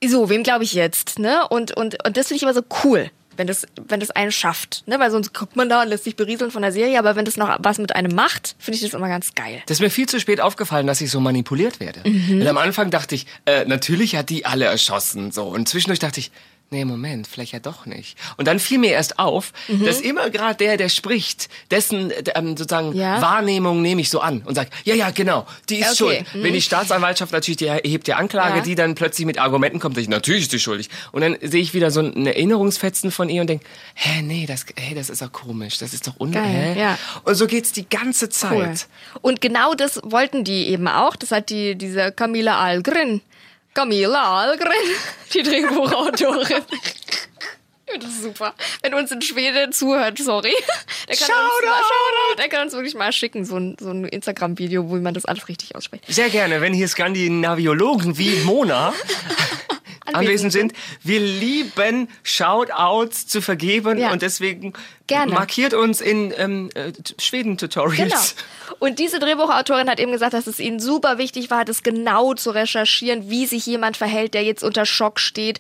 so, 0.05 0.29
wem 0.29 0.43
glaube 0.43 0.65
ich 0.65 0.75
jetzt? 0.75 1.21
Ne? 1.21 1.47
Und, 1.49 1.77
und, 1.77 2.05
und 2.05 2.17
das 2.17 2.27
finde 2.29 2.39
ich 2.39 2.43
immer 2.43 2.55
so 2.55 2.63
cool. 2.83 3.11
Wenn 3.39 3.47
das, 3.47 3.67
wenn 3.87 4.01
das 4.01 4.11
einen 4.11 4.33
schafft, 4.33 4.83
ne? 4.87 4.99
Weil 4.99 5.11
sonst 5.11 5.33
guckt 5.33 5.57
man 5.57 5.69
da 5.69 5.83
und 5.83 5.89
lässt 5.89 6.05
sich 6.05 6.17
berieseln 6.17 6.51
von 6.51 6.61
der 6.61 6.73
Serie, 6.73 6.99
aber 6.99 7.17
wenn 7.17 7.25
das 7.25 7.37
noch 7.37 7.57
was 7.61 7.79
mit 7.79 7.95
einem 7.95 8.15
macht, 8.15 8.57
finde 8.59 8.77
ich 8.77 8.83
das 8.83 8.93
immer 8.93 9.09
ganz 9.09 9.35
geil. 9.35 9.63
Das 9.67 9.79
ist 9.79 9.81
mir 9.81 9.91
viel 9.91 10.07
zu 10.07 10.19
spät 10.19 10.41
aufgefallen, 10.41 10.87
dass 10.87 11.01
ich 11.01 11.11
so 11.11 11.21
manipuliert 11.21 11.81
werde. 11.81 12.01
Mhm. 12.05 12.41
Weil 12.41 12.49
am 12.49 12.59
Anfang 12.59 12.91
dachte 12.91 13.15
ich, 13.15 13.27
äh, 13.47 13.65
natürlich 13.65 14.17
hat 14.17 14.29
die 14.29 14.45
alle 14.45 14.67
erschossen. 14.67 15.31
So. 15.31 15.45
Und 15.45 15.69
zwischendurch 15.69 16.01
dachte 16.01 16.21
ich, 16.21 16.31
nee, 16.71 16.85
Moment, 16.85 17.27
vielleicht 17.27 17.53
ja 17.53 17.59
doch 17.61 17.87
nicht. 17.87 18.17
Und 18.37 18.47
dann 18.49 18.59
fiel 18.59 18.79
mir 18.79 18.91
erst 18.93 19.19
auf, 19.19 19.53
Mhm. 19.69 19.85
dass 19.87 20.01
immer 20.01 20.31
gerade 20.31 20.57
der, 20.57 20.77
der 20.77 20.89
spricht, 20.89 21.49
dessen 21.71 22.11
äh, 22.11 22.23
ähm, 22.35 22.57
sozusagen 22.57 22.95
Ja. 22.95 23.21
Wahrnehmung 23.23 23.81
nehme 23.83 24.01
ich 24.01 24.11
so 24.11 24.21
an 24.21 24.43
und 24.45 24.55
sage, 24.55 24.71
ja, 24.85 24.95
ja, 24.95 25.11
genau, 25.11 25.47
die 25.69 25.77
ist 25.81 26.01
Okay. 26.01 26.25
schuld. 26.33 26.43
Wenn 26.45 26.53
die 26.53 26.61
Staatsanwaltschaft 26.63 27.33
natürlich, 27.33 27.57
die 27.59 27.67
erhebt 27.67 28.07
die 28.07 28.15
Anklage, 28.15 28.59
Ja. 28.59 28.63
die 28.63 28.75
dann 28.75 28.95
plötzlich 28.95 29.27
mit 29.27 29.39
Argumenten 29.39 29.79
kommt, 29.81 29.97
ich, 29.99 30.09
natürlich 30.09 30.43
ist 30.43 30.53
die 30.53 30.59
schuldig. 30.61 30.89
Und 31.13 31.23
dann 31.23 31.37
sehe 31.43 31.61
ich 31.63 31.75
wieder 31.75 31.91
so 31.91 32.01
ein 32.01 32.27
Erinnerungsfetzen 32.27 33.11
von 33.11 33.29
ihr 33.29 33.41
und 33.41 33.47
denke, 33.49 33.65
hä, 33.95 34.23
nee, 34.23 34.47
das, 34.47 34.67
hey, 34.77 34.95
das 34.95 35.11
ist 35.11 35.23
doch 35.23 35.33
komisch, 35.33 35.79
das 35.79 35.93
ist 35.95 36.07
doch 36.07 36.19
un... 36.21 36.33
Geil, 36.33 36.45
hä? 36.75 36.79
ja. 36.81 36.99
Und 37.25 37.35
so 37.35 37.47
geht's 37.47 37.73
die 37.73 37.89
ganze 37.89 38.29
Zeit. 38.29 38.53
Cool. 38.53 39.19
Und 39.23 39.41
genau 39.41 39.75
das 39.75 40.01
wollten 40.05 40.45
die 40.45 40.69
eben 40.69 40.89
auch. 40.89 41.17
Das 41.17 41.31
hat 41.31 41.51
die, 41.51 41.75
diese 41.77 42.13
Camilla 42.13 42.59
Algren. 42.61 43.21
Camilla 43.79 44.41
Algren, 44.41 44.73
die 45.33 45.43
Drehbuchautorin. 45.43 46.65
Das 48.01 48.11
ist 48.11 48.23
super. 48.23 48.55
Wenn 48.83 48.93
uns 48.93 49.11
ein 49.11 49.23
Schwede 49.23 49.71
zuhört, 49.71 50.19
sorry. 50.19 50.53
Der 51.09 51.17
kann, 51.17 51.31
uns, 51.31 51.65
mal, 51.65 52.37
der 52.37 52.49
kann 52.51 52.65
uns 52.65 52.75
wirklich 52.75 52.95
mal 52.95 53.11
schicken, 53.13 53.47
so 53.47 53.57
ein, 53.57 53.77
so 53.81 53.89
ein 53.89 54.05
Instagram-Video, 54.05 54.91
wo 54.91 54.97
man 54.97 55.15
das 55.15 55.25
alles 55.25 55.49
richtig 55.49 55.75
ausspricht. 55.75 56.05
Sehr 56.07 56.29
gerne, 56.29 56.61
wenn 56.61 56.75
hier 56.75 56.87
Skandinaviologen 56.87 58.19
wie 58.19 58.37
Mona 58.45 58.93
anwesend 60.15 60.53
sind. 60.53 60.73
Wir 61.03 61.21
lieben 61.21 62.09
Shoutouts 62.23 63.27
zu 63.27 63.41
vergeben 63.41 63.99
Ja. 63.99 64.13
und 64.13 64.23
deswegen 64.23 64.73
Gerne. 65.07 65.33
markiert 65.33 65.75
uns 65.75 66.01
in 66.01 66.33
ähm, 66.37 66.71
äh, 66.75 66.93
Schweden-Tutorials. 67.19 68.35
Genau. 68.37 68.77
Und 68.81 68.99
diese 68.99 69.19
Drehbuchautorin 69.19 69.89
hat 69.89 70.01
eben 70.01 70.13
gesagt, 70.13 70.35
dass 70.35 70.47
es 70.47 70.61
ihnen 70.61 70.81
super 70.81 71.19
wichtig 71.19 71.51
war, 71.51 71.65
das 71.65 71.83
genau 71.83 72.35
zu 72.35 72.51
recherchieren, 72.51 73.29
wie 73.31 73.47
sich 73.47 73.67
jemand 73.67 73.97
verhält, 73.97 74.35
der 74.35 74.45
jetzt 74.45 74.63
unter 74.63 74.87
Schock 74.87 75.19
steht. 75.19 75.59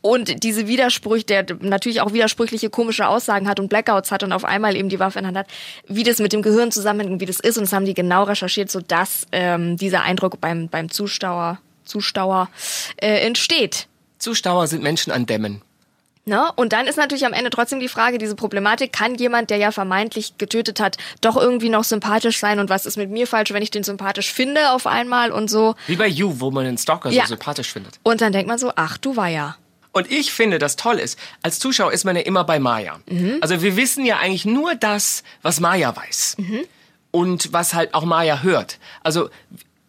Und 0.00 0.44
diese 0.44 0.68
Widersprüche, 0.68 1.24
der 1.24 1.46
natürlich 1.60 2.00
auch 2.00 2.12
widersprüchliche 2.12 2.70
komische 2.70 3.08
Aussagen 3.08 3.48
hat 3.48 3.58
und 3.58 3.68
Blackouts 3.68 4.12
hat 4.12 4.22
und 4.22 4.32
auf 4.32 4.44
einmal 4.44 4.76
eben 4.76 4.88
die 4.88 5.00
Waffe 5.00 5.18
in 5.18 5.24
der 5.24 5.28
Hand 5.28 5.38
hat, 5.38 5.46
wie 5.88 6.04
das 6.04 6.18
mit 6.20 6.32
dem 6.32 6.40
Gehirn 6.42 6.70
zusammenhängt 6.70 7.12
und 7.12 7.20
wie 7.20 7.26
das 7.26 7.40
ist. 7.40 7.56
Und 7.58 7.64
das 7.64 7.72
haben 7.72 7.84
die 7.84 7.94
genau 7.94 8.22
recherchiert, 8.22 8.70
sodass 8.70 9.26
ähm, 9.32 9.76
dieser 9.76 10.02
Eindruck 10.02 10.40
beim, 10.40 10.68
beim 10.68 10.88
Zuschauer, 10.88 11.58
Zuschauer 11.88 12.48
äh, 12.96 13.26
entsteht. 13.26 13.86
Zuschauer 14.18 14.66
sind 14.66 14.82
Menschen 14.82 15.12
an 15.12 15.26
Dämmen. 15.26 15.62
Ne? 16.24 16.46
Und 16.56 16.74
dann 16.74 16.86
ist 16.86 16.96
natürlich 16.96 17.24
am 17.24 17.32
Ende 17.32 17.48
trotzdem 17.48 17.80
die 17.80 17.88
Frage, 17.88 18.18
diese 18.18 18.34
Problematik, 18.36 18.92
kann 18.92 19.14
jemand, 19.14 19.48
der 19.48 19.56
ja 19.56 19.72
vermeintlich 19.72 20.36
getötet 20.36 20.78
hat, 20.78 20.98
doch 21.22 21.36
irgendwie 21.36 21.70
noch 21.70 21.84
sympathisch 21.84 22.38
sein 22.38 22.58
und 22.58 22.68
was 22.68 22.84
ist 22.84 22.98
mit 22.98 23.10
mir 23.10 23.26
falsch, 23.26 23.50
wenn 23.52 23.62
ich 23.62 23.70
den 23.70 23.82
sympathisch 23.82 24.30
finde 24.30 24.72
auf 24.72 24.86
einmal 24.86 25.32
und 25.32 25.48
so. 25.48 25.74
Wie 25.86 25.96
bei 25.96 26.06
You, 26.06 26.34
wo 26.38 26.50
man 26.50 26.66
den 26.66 26.76
Stalker 26.76 27.10
Ja. 27.10 27.22
so 27.22 27.28
sympathisch 27.28 27.72
findet. 27.72 27.98
Und 28.02 28.20
dann 28.20 28.32
denkt 28.32 28.46
man 28.46 28.58
so, 28.58 28.72
ach 28.76 28.98
du 28.98 29.16
war 29.16 29.28
ja. 29.28 29.56
Und 29.92 30.12
ich 30.12 30.30
finde, 30.32 30.58
das 30.58 30.76
toll 30.76 30.98
ist, 30.98 31.18
als 31.42 31.58
Zuschauer 31.58 31.92
ist 31.92 32.04
man 32.04 32.14
ja 32.14 32.22
immer 32.22 32.44
bei 32.44 32.58
Maya. 32.58 33.00
Mhm. 33.08 33.38
Also 33.40 33.62
wir 33.62 33.76
wissen 33.76 34.04
ja 34.04 34.18
eigentlich 34.18 34.44
nur 34.44 34.74
das, 34.74 35.22
was 35.40 35.60
Maya 35.60 35.96
weiß. 35.96 36.36
Mhm. 36.38 36.60
Und 37.10 37.54
was 37.54 37.72
halt 37.72 37.94
auch 37.94 38.04
Maya 38.04 38.42
hört. 38.42 38.78
Also 39.02 39.30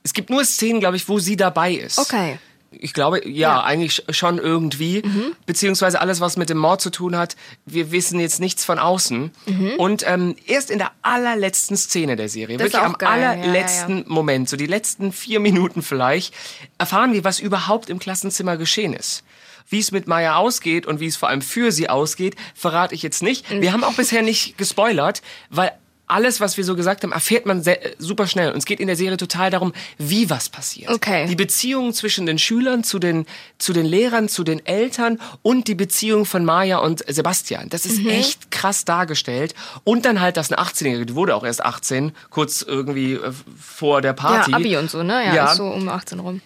es 0.03 0.13
gibt 0.13 0.29
nur 0.29 0.43
Szenen, 0.45 0.79
glaube 0.79 0.97
ich, 0.97 1.07
wo 1.09 1.19
sie 1.19 1.35
dabei 1.35 1.73
ist. 1.73 1.99
Okay. 1.99 2.39
Ich 2.71 2.93
glaube, 2.93 3.27
ja, 3.27 3.63
eigentlich 3.63 4.03
schon 4.09 4.37
irgendwie. 4.37 5.01
Mhm. 5.03 5.35
Beziehungsweise 5.47 6.01
alles, 6.01 6.21
was 6.21 6.37
mit 6.37 6.49
dem 6.49 6.59
Mord 6.59 6.81
zu 6.81 6.91
tun 6.91 7.17
hat. 7.17 7.35
Wir 7.65 7.91
wissen 7.91 8.19
jetzt 8.19 8.39
nichts 8.39 8.63
von 8.63 8.77
außen. 8.77 9.31
Mhm. 9.47 9.71
Und 9.77 10.07
ähm, 10.07 10.35
erst 10.45 10.69
in 10.69 10.77
der 10.77 10.91
allerletzten 11.01 11.77
Szene 11.77 12.15
der 12.15 12.29
Serie, 12.29 12.57
Das 12.57 12.65
wirklich 12.65 12.83
am 12.83 12.93
geil, 12.93 13.21
ja, 13.21 13.31
allerletzten 13.31 13.97
ja, 13.99 14.03
Moment, 14.07 14.49
so 14.49 14.55
die 14.55 14.67
letzten 14.67 15.11
vier 15.11 15.39
Minuten 15.39 15.81
vielleicht, 15.81 16.33
erfahren 16.77 17.11
wir, 17.11 17.23
was 17.23 17.39
überhaupt 17.39 17.89
im 17.89 17.97
Klassenzimmer 17.97 18.55
geschehen 18.55 18.93
ist. 18.93 19.23
Wie 19.67 19.79
es 19.79 19.91
mit 19.91 20.07
Maya 20.07 20.35
ausgeht 20.35 20.85
und 20.85 20.99
wie 20.99 21.07
es 21.07 21.17
vor 21.17 21.29
allem 21.29 21.41
für 21.41 21.71
sie 21.71 21.89
ausgeht, 21.89 22.35
verrate 22.53 22.93
ich 22.93 23.01
jetzt 23.01 23.23
nicht. 23.23 23.51
Mhm. 23.51 23.61
Wir 23.61 23.73
haben 23.73 23.83
auch 23.83 23.93
bisher 23.93 24.21
nicht 24.21 24.59
gespoilert, 24.59 25.23
weil 25.49 25.71
alles, 26.09 26.41
was 26.41 26.57
wir 26.57 26.63
so 26.63 26.75
gesagt 26.75 27.03
haben, 27.03 27.11
erfährt 27.11 27.45
man 27.45 27.63
sehr, 27.63 27.85
äh, 27.85 27.95
super 27.99 28.27
schnell. 28.27 28.51
Und 28.51 28.57
es 28.57 28.65
geht 28.65 28.79
in 28.79 28.87
der 28.87 28.95
Serie 28.95 29.15
total 29.17 29.49
darum, 29.51 29.73
wie 29.97 30.29
was 30.29 30.49
passiert. 30.49 30.89
Okay. 30.91 31.27
Die 31.27 31.35
Beziehung 31.35 31.93
zwischen 31.93 32.25
den 32.25 32.39
Schülern, 32.39 32.83
zu 32.83 32.99
den, 32.99 33.25
zu 33.57 33.73
den 33.73 33.85
Lehrern, 33.85 34.27
zu 34.27 34.43
den 34.43 34.65
Eltern 34.65 35.19
und 35.41 35.67
die 35.67 35.75
Beziehung 35.75 36.25
von 36.25 36.43
Maya 36.43 36.79
und 36.79 37.03
Sebastian. 37.07 37.69
Das 37.69 37.85
ist 37.85 37.99
Mhm. 38.01 38.09
echt 38.09 38.51
krass 38.51 38.85
dargestellt. 38.85 39.53
Und 39.83 40.05
dann 40.05 40.19
halt, 40.19 40.35
dass 40.37 40.51
eine 40.51 40.59
18-Jährige, 40.59 41.05
die 41.05 41.15
wurde 41.15 41.35
auch 41.35 41.43
erst 41.45 41.63
18, 41.63 42.11
kurz 42.29 42.61
irgendwie 42.61 43.13
äh, 43.13 43.31
vor 43.59 44.01
der 44.01 44.13
Party. 44.13 44.51
Ja, 44.51 44.57
Abi 44.57 44.77
und 44.77 44.89
so, 44.89 45.03
ne? 45.03 45.25
Ja, 45.25 45.33
Ja. 45.35 45.55
so 45.55 45.65
um 45.67 45.87
18 45.89 46.19
rum. 46.19 46.41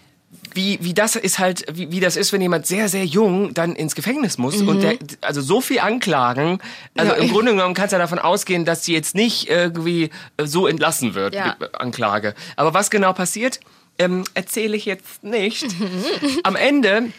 Wie, 0.56 0.80
wie 0.82 0.94
das 0.94 1.16
ist 1.16 1.40
halt, 1.40 1.66
wie, 1.74 1.92
wie 1.92 2.00
das 2.00 2.16
ist, 2.16 2.32
wenn 2.34 2.42
jemand 2.42 2.66
sehr, 2.68 2.90
sehr 2.90 3.06
jung 3.06 3.54
dann 3.54 3.76
ins 3.76 3.96
Gefängnis 3.96 4.38
muss 4.38 4.58
Mhm. 4.62 4.68
und 4.70 4.84
der, 4.84 4.98
also 5.22 5.42
so 5.42 5.62
viel 5.62 5.80
Anklagen, 5.80 6.60
also 6.98 7.12
Ja. 7.14 7.18
im 7.18 7.30
Grunde 7.32 7.52
genommen 7.52 7.74
kannst 7.74 7.94
du 7.94 7.98
davon 7.98 8.20
ausgehen, 8.20 8.66
dass 8.66 8.84
sie 8.86 8.94
jetzt 8.94 9.16
nicht 9.16 9.50
irgendwie 9.50 10.10
äh, 10.38 10.46
so 10.46 10.68
entlassen 10.68 11.14
wird, 11.16 11.34
Ja. 11.36 11.56
die 11.60 11.74
Anklage. 11.74 12.36
Aber 12.56 12.74
was 12.74 12.90
genau 12.92 13.14
passiert, 13.14 13.60
ähm, 14.00 14.24
erzähle 14.34 14.76
ich 14.76 14.86
jetzt 14.86 15.24
nicht. 15.24 15.66
Am 16.44 16.56
Ende 16.56 17.12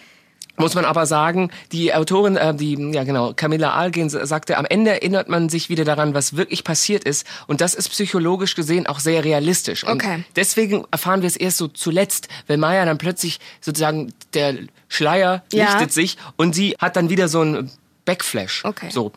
muss 0.56 0.74
man 0.74 0.84
aber 0.84 1.06
sagen, 1.06 1.50
die 1.72 1.92
Autorin, 1.94 2.36
äh, 2.36 2.54
die, 2.54 2.74
ja 2.92 3.04
genau, 3.04 3.32
Camilla 3.34 3.72
Algen 3.74 4.08
sagte, 4.08 4.56
am 4.56 4.64
Ende 4.66 4.92
erinnert 4.92 5.28
man 5.28 5.48
sich 5.48 5.68
wieder 5.68 5.84
daran, 5.84 6.14
was 6.14 6.36
wirklich 6.36 6.62
passiert 6.64 7.04
ist. 7.04 7.26
Und 7.46 7.60
das 7.60 7.74
ist 7.74 7.88
psychologisch 7.88 8.54
gesehen 8.54 8.86
auch 8.86 9.00
sehr 9.00 9.24
realistisch. 9.24 9.84
Und 9.84 9.94
Okay. 10.04 10.24
deswegen 10.36 10.84
erfahren 10.90 11.22
wir 11.22 11.26
es 11.26 11.36
erst 11.36 11.56
so 11.56 11.68
zuletzt, 11.68 12.28
wenn 12.46 12.60
Maya 12.60 12.84
dann 12.84 12.98
plötzlich 12.98 13.40
sozusagen 13.60 14.12
der 14.34 14.54
Schleier 14.88 15.42
Ja. 15.52 15.64
lichtet 15.64 15.92
sich 15.92 16.16
und 16.36 16.54
sie 16.54 16.76
hat 16.78 16.96
dann 16.96 17.10
wieder 17.10 17.28
so 17.28 17.40
einen 17.40 17.70
Backflash. 18.04 18.64
Okay. 18.64 18.90
So. 18.90 19.12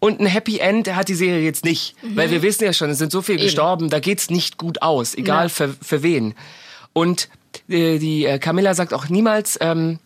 Und 0.00 0.20
ein 0.20 0.26
Happy 0.26 0.58
End 0.58 0.94
hat 0.94 1.08
die 1.08 1.14
Serie 1.14 1.40
jetzt 1.40 1.64
nicht. 1.64 1.94
Mhm. 2.02 2.16
Weil 2.16 2.30
wir 2.30 2.42
wissen 2.42 2.64
ja 2.64 2.72
schon, 2.74 2.90
es 2.90 2.98
sind 2.98 3.10
so 3.10 3.22
viele 3.22 3.38
Eben. 3.38 3.46
gestorben, 3.46 3.88
da 3.88 4.00
geht's 4.00 4.28
nicht 4.28 4.58
gut 4.58 4.82
aus, 4.82 5.14
egal 5.14 5.44
Ja. 5.44 5.48
für, 5.48 5.74
für 5.80 6.02
wen. 6.02 6.34
Und 6.92 7.28
äh, 7.68 7.98
die 7.98 8.26
äh, 8.26 8.38
Camilla 8.38 8.74
sagt 8.74 8.92
auch 8.92 9.08
niemals, 9.08 9.56
ähm, 9.62 9.98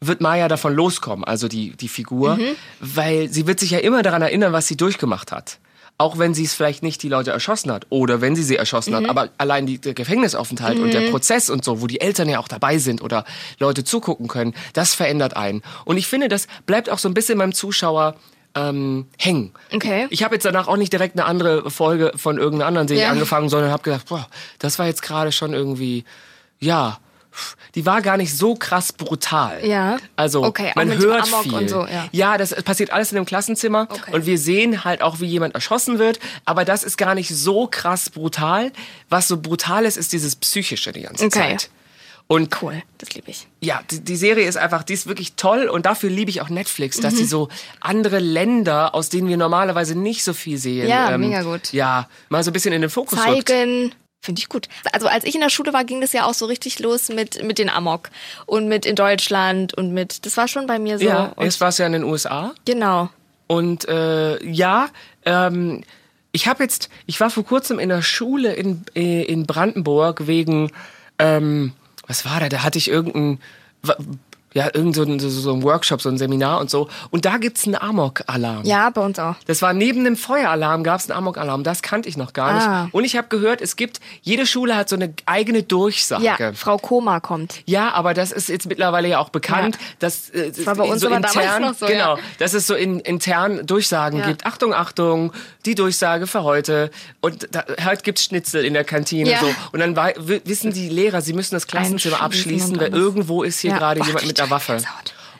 wird 0.00 0.20
Maya 0.20 0.46
davon 0.48 0.74
loskommen, 0.74 1.24
also 1.24 1.48
die, 1.48 1.70
die 1.76 1.88
Figur, 1.88 2.36
Mhm. 2.36 2.56
weil 2.80 3.28
sie 3.30 3.46
wird 3.46 3.58
sich 3.60 3.70
ja 3.72 3.78
immer 3.78 4.02
daran 4.02 4.22
erinnern, 4.22 4.52
was 4.52 4.66
sie 4.68 4.76
durchgemacht 4.76 5.32
hat. 5.32 5.58
Auch 6.00 6.16
wenn 6.18 6.32
sie 6.32 6.44
es 6.44 6.54
vielleicht 6.54 6.84
nicht 6.84 7.02
die 7.02 7.08
Leute 7.08 7.32
erschossen 7.32 7.72
hat 7.72 7.86
oder 7.90 8.20
wenn 8.20 8.36
sie 8.36 8.44
sie 8.44 8.54
erschossen 8.54 8.94
hat, 8.94 9.02
Mhm. 9.02 9.10
aber 9.10 9.30
allein 9.38 9.66
die, 9.66 9.78
der 9.78 9.94
Gefängnisaufenthalt 9.94 10.78
und 10.78 10.94
der 10.94 11.00
Mhm. 11.00 11.10
Prozess 11.10 11.50
und 11.50 11.64
so, 11.64 11.80
wo 11.82 11.88
die 11.88 12.00
Eltern 12.00 12.28
ja 12.28 12.38
auch 12.38 12.46
dabei 12.46 12.78
sind 12.78 13.02
oder 13.02 13.24
Leute 13.58 13.82
zugucken 13.82 14.28
können, 14.28 14.54
das 14.74 14.94
verändert 14.94 15.36
einen. 15.36 15.62
Und 15.84 15.96
ich 15.96 16.06
finde, 16.06 16.28
das 16.28 16.46
bleibt 16.66 16.88
auch 16.90 16.98
so 16.98 17.08
ein 17.08 17.14
bisschen 17.14 17.36
beim 17.38 17.52
Zuschauer 17.52 18.14
ähm, 18.54 19.06
hängen. 19.18 19.52
Okay. 19.72 20.06
Ich 20.10 20.22
habe 20.24 20.34
jetzt 20.36 20.44
danach 20.44 20.68
auch 20.68 20.76
nicht 20.76 20.92
direkt 20.92 21.16
eine 21.16 21.26
andere 21.26 21.70
Folge 21.70 22.12
von 22.16 22.38
irgendeiner 22.38 22.66
anderen 22.66 22.88
Serie 22.88 23.04
Ja. 23.04 23.10
angefangen, 23.10 23.48
sondern 23.48 23.70
habe 23.70 23.82
gedacht, 23.82 24.06
boah, 24.08 24.26
das 24.58 24.78
war 24.78 24.86
jetzt 24.86 25.02
gerade 25.02 25.32
schon 25.32 25.52
irgendwie, 25.52 26.04
ja, 26.58 26.98
die 27.74 27.84
war 27.86 28.02
gar 28.02 28.16
nicht 28.16 28.36
so 28.36 28.54
krass 28.54 28.92
brutal. 28.92 29.64
Ja. 29.66 29.96
Also 30.16 30.42
Okay, 30.44 30.70
auch 30.70 30.74
man 30.76 30.96
hört 30.96 31.32
Amok 31.32 31.42
viel. 31.58 31.68
so, 31.68 31.86
ja. 32.12 32.38
das 32.38 32.54
passiert 32.64 32.90
alles 32.92 33.12
in 33.12 33.16
dem 33.16 33.24
Klassenzimmer 33.24 33.86
Okay. 33.90 34.12
und 34.12 34.26
wir 34.26 34.38
sehen 34.38 34.84
halt 34.84 35.02
auch, 35.02 35.20
wie 35.20 35.26
jemand 35.26 35.54
erschossen 35.54 35.98
wird. 35.98 36.18
Aber 36.44 36.64
das 36.64 36.84
ist 36.84 36.96
gar 36.98 37.14
nicht 37.14 37.28
so 37.34 37.66
krass 37.66 38.10
brutal. 38.10 38.72
Was 39.08 39.28
so 39.28 39.36
brutal 39.40 39.84
ist, 39.84 39.96
ist 39.96 40.12
dieses 40.12 40.36
psychische 40.36 40.92
die 40.92 41.02
ganze 41.02 41.26
Okay. 41.26 41.38
Zeit. 41.56 41.70
Und 42.30 42.60
Cool, 42.60 42.82
das 42.98 43.14
liebe 43.14 43.30
ich. 43.30 43.46
ja, 43.60 43.80
die, 43.90 44.00
die 44.00 44.16
Serie 44.16 44.46
ist 44.46 44.58
einfach, 44.58 44.82
die 44.82 44.92
ist 44.92 45.06
wirklich 45.06 45.32
toll 45.36 45.66
und 45.66 45.86
dafür 45.86 46.10
liebe 46.10 46.30
ich 46.30 46.42
auch 46.42 46.50
Netflix, 46.50 47.00
dass 47.00 47.14
Mhm. 47.14 47.16
sie 47.16 47.24
so 47.24 47.48
andere 47.80 48.18
Länder, 48.18 48.94
aus 48.94 49.08
denen 49.08 49.28
wir 49.28 49.38
normalerweise 49.38 49.94
nicht 49.98 50.22
so 50.24 50.34
viel 50.34 50.58
sehen, 50.58 50.86
Ja, 50.88 51.16
mega 51.16 51.40
gut. 51.40 51.72
Ja, 51.72 52.06
mal 52.28 52.44
so 52.44 52.50
ein 52.50 52.52
bisschen 52.52 52.74
in 52.74 52.82
den 52.82 52.90
Fokus 52.90 53.18
rückt. 53.18 53.50
Finde 54.20 54.40
ich 54.40 54.48
gut. 54.48 54.68
Also 54.92 55.06
als 55.06 55.24
ich 55.24 55.34
in 55.34 55.40
der 55.40 55.48
Schule 55.48 55.72
war, 55.72 55.84
ging 55.84 56.00
das 56.00 56.12
ja 56.12 56.24
auch 56.24 56.34
so 56.34 56.46
richtig 56.46 56.80
los 56.80 57.08
mit, 57.08 57.42
mit 57.44 57.58
den 57.58 57.70
Amok 57.70 58.10
und 58.46 58.68
mit 58.68 58.84
in 58.84 58.96
Deutschland 58.96 59.74
und 59.74 59.92
mit, 59.92 60.26
das 60.26 60.36
war 60.36 60.48
schon 60.48 60.66
bei 60.66 60.78
mir 60.78 60.98
so. 60.98 61.04
Ja, 61.04 61.32
und 61.36 61.44
erst 61.44 61.60
war 61.60 61.68
es 61.68 61.78
ja 61.78 61.86
in 61.86 61.92
den 61.92 62.04
USA. 62.04 62.52
genau. 62.64 63.10
Und 63.46 63.88
äh, 63.88 64.44
ja, 64.44 64.88
ähm, 65.24 65.82
ich 66.32 66.46
habe 66.46 66.62
jetzt, 66.62 66.90
ich 67.06 67.18
war 67.18 67.30
vor 67.30 67.44
kurzem 67.44 67.78
in 67.78 67.88
der 67.88 68.02
Schule 68.02 68.52
in, 68.52 68.84
äh, 68.94 69.22
in 69.22 69.46
Brandenburg 69.46 70.26
wegen, 70.26 70.70
ähm, 71.18 71.72
was 72.06 72.24
war 72.24 72.40
da? 72.40 72.48
Da 72.48 72.62
hatte 72.62 72.78
ich 72.78 72.88
irgendein, 72.88 73.40
ja, 74.54 74.68
irgend 74.72 74.94
so 74.94 75.02
ein, 75.02 75.18
so, 75.18 75.28
so 75.28 75.52
ein 75.52 75.62
Workshop, 75.62 76.00
so 76.00 76.08
ein 76.08 76.16
Seminar 76.18 76.60
und 76.60 76.70
so. 76.70 76.88
Und 77.10 77.24
da 77.24 77.36
gibt's 77.36 77.64
einen 77.66 77.76
Amok-Alarm. 77.76 78.64
Ja, 78.64 78.90
bei 78.90 79.00
uns 79.02 79.18
auch. 79.18 79.34
Das 79.46 79.60
war 79.62 79.72
neben 79.72 80.04
dem 80.04 80.16
Feueralarm 80.16 80.82
gab's 80.84 81.08
einen 81.10 81.18
Amok-Alarm. 81.18 81.64
Das 81.64 81.82
kannte 81.82 82.08
ich 82.08 82.16
noch 82.16 82.32
gar 82.32 82.48
Ah. 82.50 82.82
nicht. 82.84 82.94
Und 82.94 83.04
ich 83.04 83.16
habe 83.16 83.28
gehört, 83.28 83.60
es 83.60 83.76
gibt, 83.76 84.00
jede 84.22 84.46
Schule 84.46 84.74
hat 84.76 84.88
so 84.88 84.96
eine 84.96 85.12
eigene 85.26 85.62
Durchsage. 85.62 86.24
Ja, 86.24 86.52
Frau 86.54 86.78
Koma 86.78 87.20
kommt. 87.20 87.60
Ja, 87.66 87.92
aber 87.92 88.14
das 88.14 88.32
ist 88.32 88.48
jetzt 88.48 88.66
mittlerweile 88.66 89.08
ja 89.08 89.18
auch 89.18 89.28
bekannt, 89.28 89.76
Ja. 89.78 89.86
dass 89.98 90.30
äh, 90.30 90.50
Das 90.50 90.66
war 90.66 90.74
bei 90.76 90.84
uns 90.84 91.02
so 91.02 91.08
intern, 91.08 91.62
noch 91.62 91.74
so, 91.74 91.86
genau, 91.86 92.16
ja. 92.16 92.22
dass 92.38 92.54
es 92.54 92.66
so 92.66 92.74
in, 92.74 93.00
intern 93.00 93.66
Durchsagen 93.66 94.20
Ja. 94.20 94.26
gibt. 94.26 94.46
Achtung, 94.46 94.72
Achtung, 94.72 95.32
die 95.66 95.74
Durchsage 95.74 96.26
für 96.26 96.42
heute 96.42 96.90
und 97.20 97.48
da, 97.52 97.64
heute 97.84 98.02
gibt's 98.02 98.24
Schnitzel 98.24 98.64
in 98.64 98.72
der 98.74 98.84
Kantine 98.84 99.30
Ja. 99.30 99.40
so 99.40 99.54
und 99.72 99.80
dann 99.80 99.94
wissen 100.44 100.72
die 100.72 100.88
Lehrer, 100.88 101.20
sie 101.20 101.32
müssen 101.34 101.54
das 101.54 101.66
Klassenzimmer 101.66 102.20
abschließen, 102.22 102.78
weil 102.80 102.94
irgendwo 102.94 103.42
ist 103.42 103.60
hier 103.60 103.72
gerade 103.74 104.00
Oh, 104.00 104.04
jemand 104.04 104.26
mit 104.26 104.37
der 104.38 104.50
Waffe. 104.50 104.78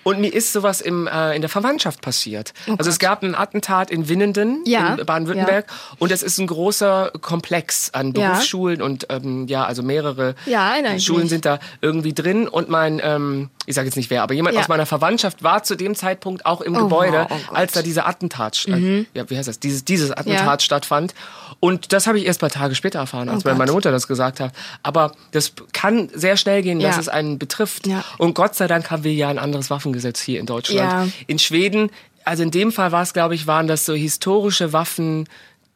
Und 0.04 0.20
mir 0.20 0.32
ist 0.32 0.52
sowas 0.52 0.80
im, 0.80 1.06
äh, 1.06 1.34
in 1.34 1.42
der 1.42 1.48
Verwandtschaft 1.48 2.00
passiert. 2.00 2.52
Oh 2.68 2.74
also 2.78 2.90
es 2.90 2.98
gab 2.98 3.22
ein 3.22 3.34
Attentat 3.34 3.90
in 3.90 4.08
Winnenden 4.08 4.62
Ja. 4.66 4.94
in 4.94 5.04
Baden-Württemberg 5.06 5.66
und 5.98 6.12
es 6.12 6.22
ist 6.22 6.38
ein 6.38 6.46
großer 6.46 7.12
Komplex 7.20 7.90
an 7.92 8.12
Ja. 8.14 8.30
Berufsschulen 8.30 8.80
und 8.82 9.06
ähm, 9.10 9.46
ja, 9.48 9.64
also 9.64 9.82
mehrere 9.82 10.34
Ja, 10.46 10.74
ich 10.94 11.04
Schulen 11.04 11.28
sind 11.28 11.44
da 11.44 11.58
irgendwie 11.80 12.12
drin 12.14 12.48
und 12.48 12.68
mein, 12.68 13.00
ähm, 13.02 13.50
ich 13.66 13.74
sage 13.74 13.86
jetzt 13.86 13.96
nicht 13.96 14.10
wer, 14.10 14.22
aber 14.22 14.34
jemand 14.34 14.54
Ja. 14.54 14.62
aus 14.62 14.68
meiner 14.68 14.86
Verwandtschaft 14.86 15.42
war 15.42 15.62
zu 15.62 15.74
dem 15.76 15.94
Zeitpunkt 15.94 16.46
auch 16.46 16.60
im 16.60 16.74
Oh, 16.76 16.80
Gebäude, 16.84 17.26
wow, 17.28 17.40
oh 17.50 17.54
als 17.54 17.72
da 17.72 17.82
dieser 17.82 18.06
Attentat, 18.06 18.64
äh, 18.68 18.70
Mhm. 18.76 19.06
ja, 19.14 19.28
wie 19.28 19.36
heißt 19.36 19.48
das, 19.48 19.58
dieses, 19.60 19.84
dieses 19.84 20.10
Attentat 20.10 20.60
Ja. 20.62 20.64
stattfand. 20.64 21.14
Und 21.60 21.92
das 21.92 22.06
habe 22.06 22.18
ich 22.18 22.26
erst 22.26 22.38
ein 22.40 22.48
paar 22.48 22.60
Tage 22.60 22.74
später 22.74 23.00
erfahren, 23.00 23.28
als 23.28 23.44
Oh 23.44 23.52
meine 23.54 23.72
Mutter 23.72 23.90
das 23.90 24.06
gesagt 24.06 24.38
hat. 24.40 24.52
Aber 24.82 25.12
das 25.32 25.52
kann 25.72 26.08
sehr 26.14 26.36
schnell 26.36 26.62
gehen, 26.62 26.78
dass 26.80 26.94
Ja. 26.96 27.00
es 27.00 27.08
einen 27.08 27.38
betrifft. 27.38 27.86
Ja. 27.86 28.04
Und 28.18 28.34
Gott 28.34 28.54
sei 28.54 28.66
Dank 28.68 28.90
haben 28.90 29.02
wir 29.04 29.12
ja 29.12 29.28
ein 29.28 29.38
anderes 29.38 29.70
Waffengesetz 29.88 30.20
hier 30.20 30.40
in 30.40 30.46
Deutschland. 30.46 30.78
Ja. 30.78 31.08
In 31.26 31.38
Schweden, 31.38 31.90
also 32.24 32.42
in 32.42 32.50
dem 32.50 32.72
Fall 32.72 32.92
war 32.92 33.02
es, 33.02 33.12
glaube 33.12 33.34
ich, 33.34 33.46
waren 33.46 33.66
das 33.66 33.84
so 33.86 33.94
historische 33.94 34.72
Waffen, 34.72 35.28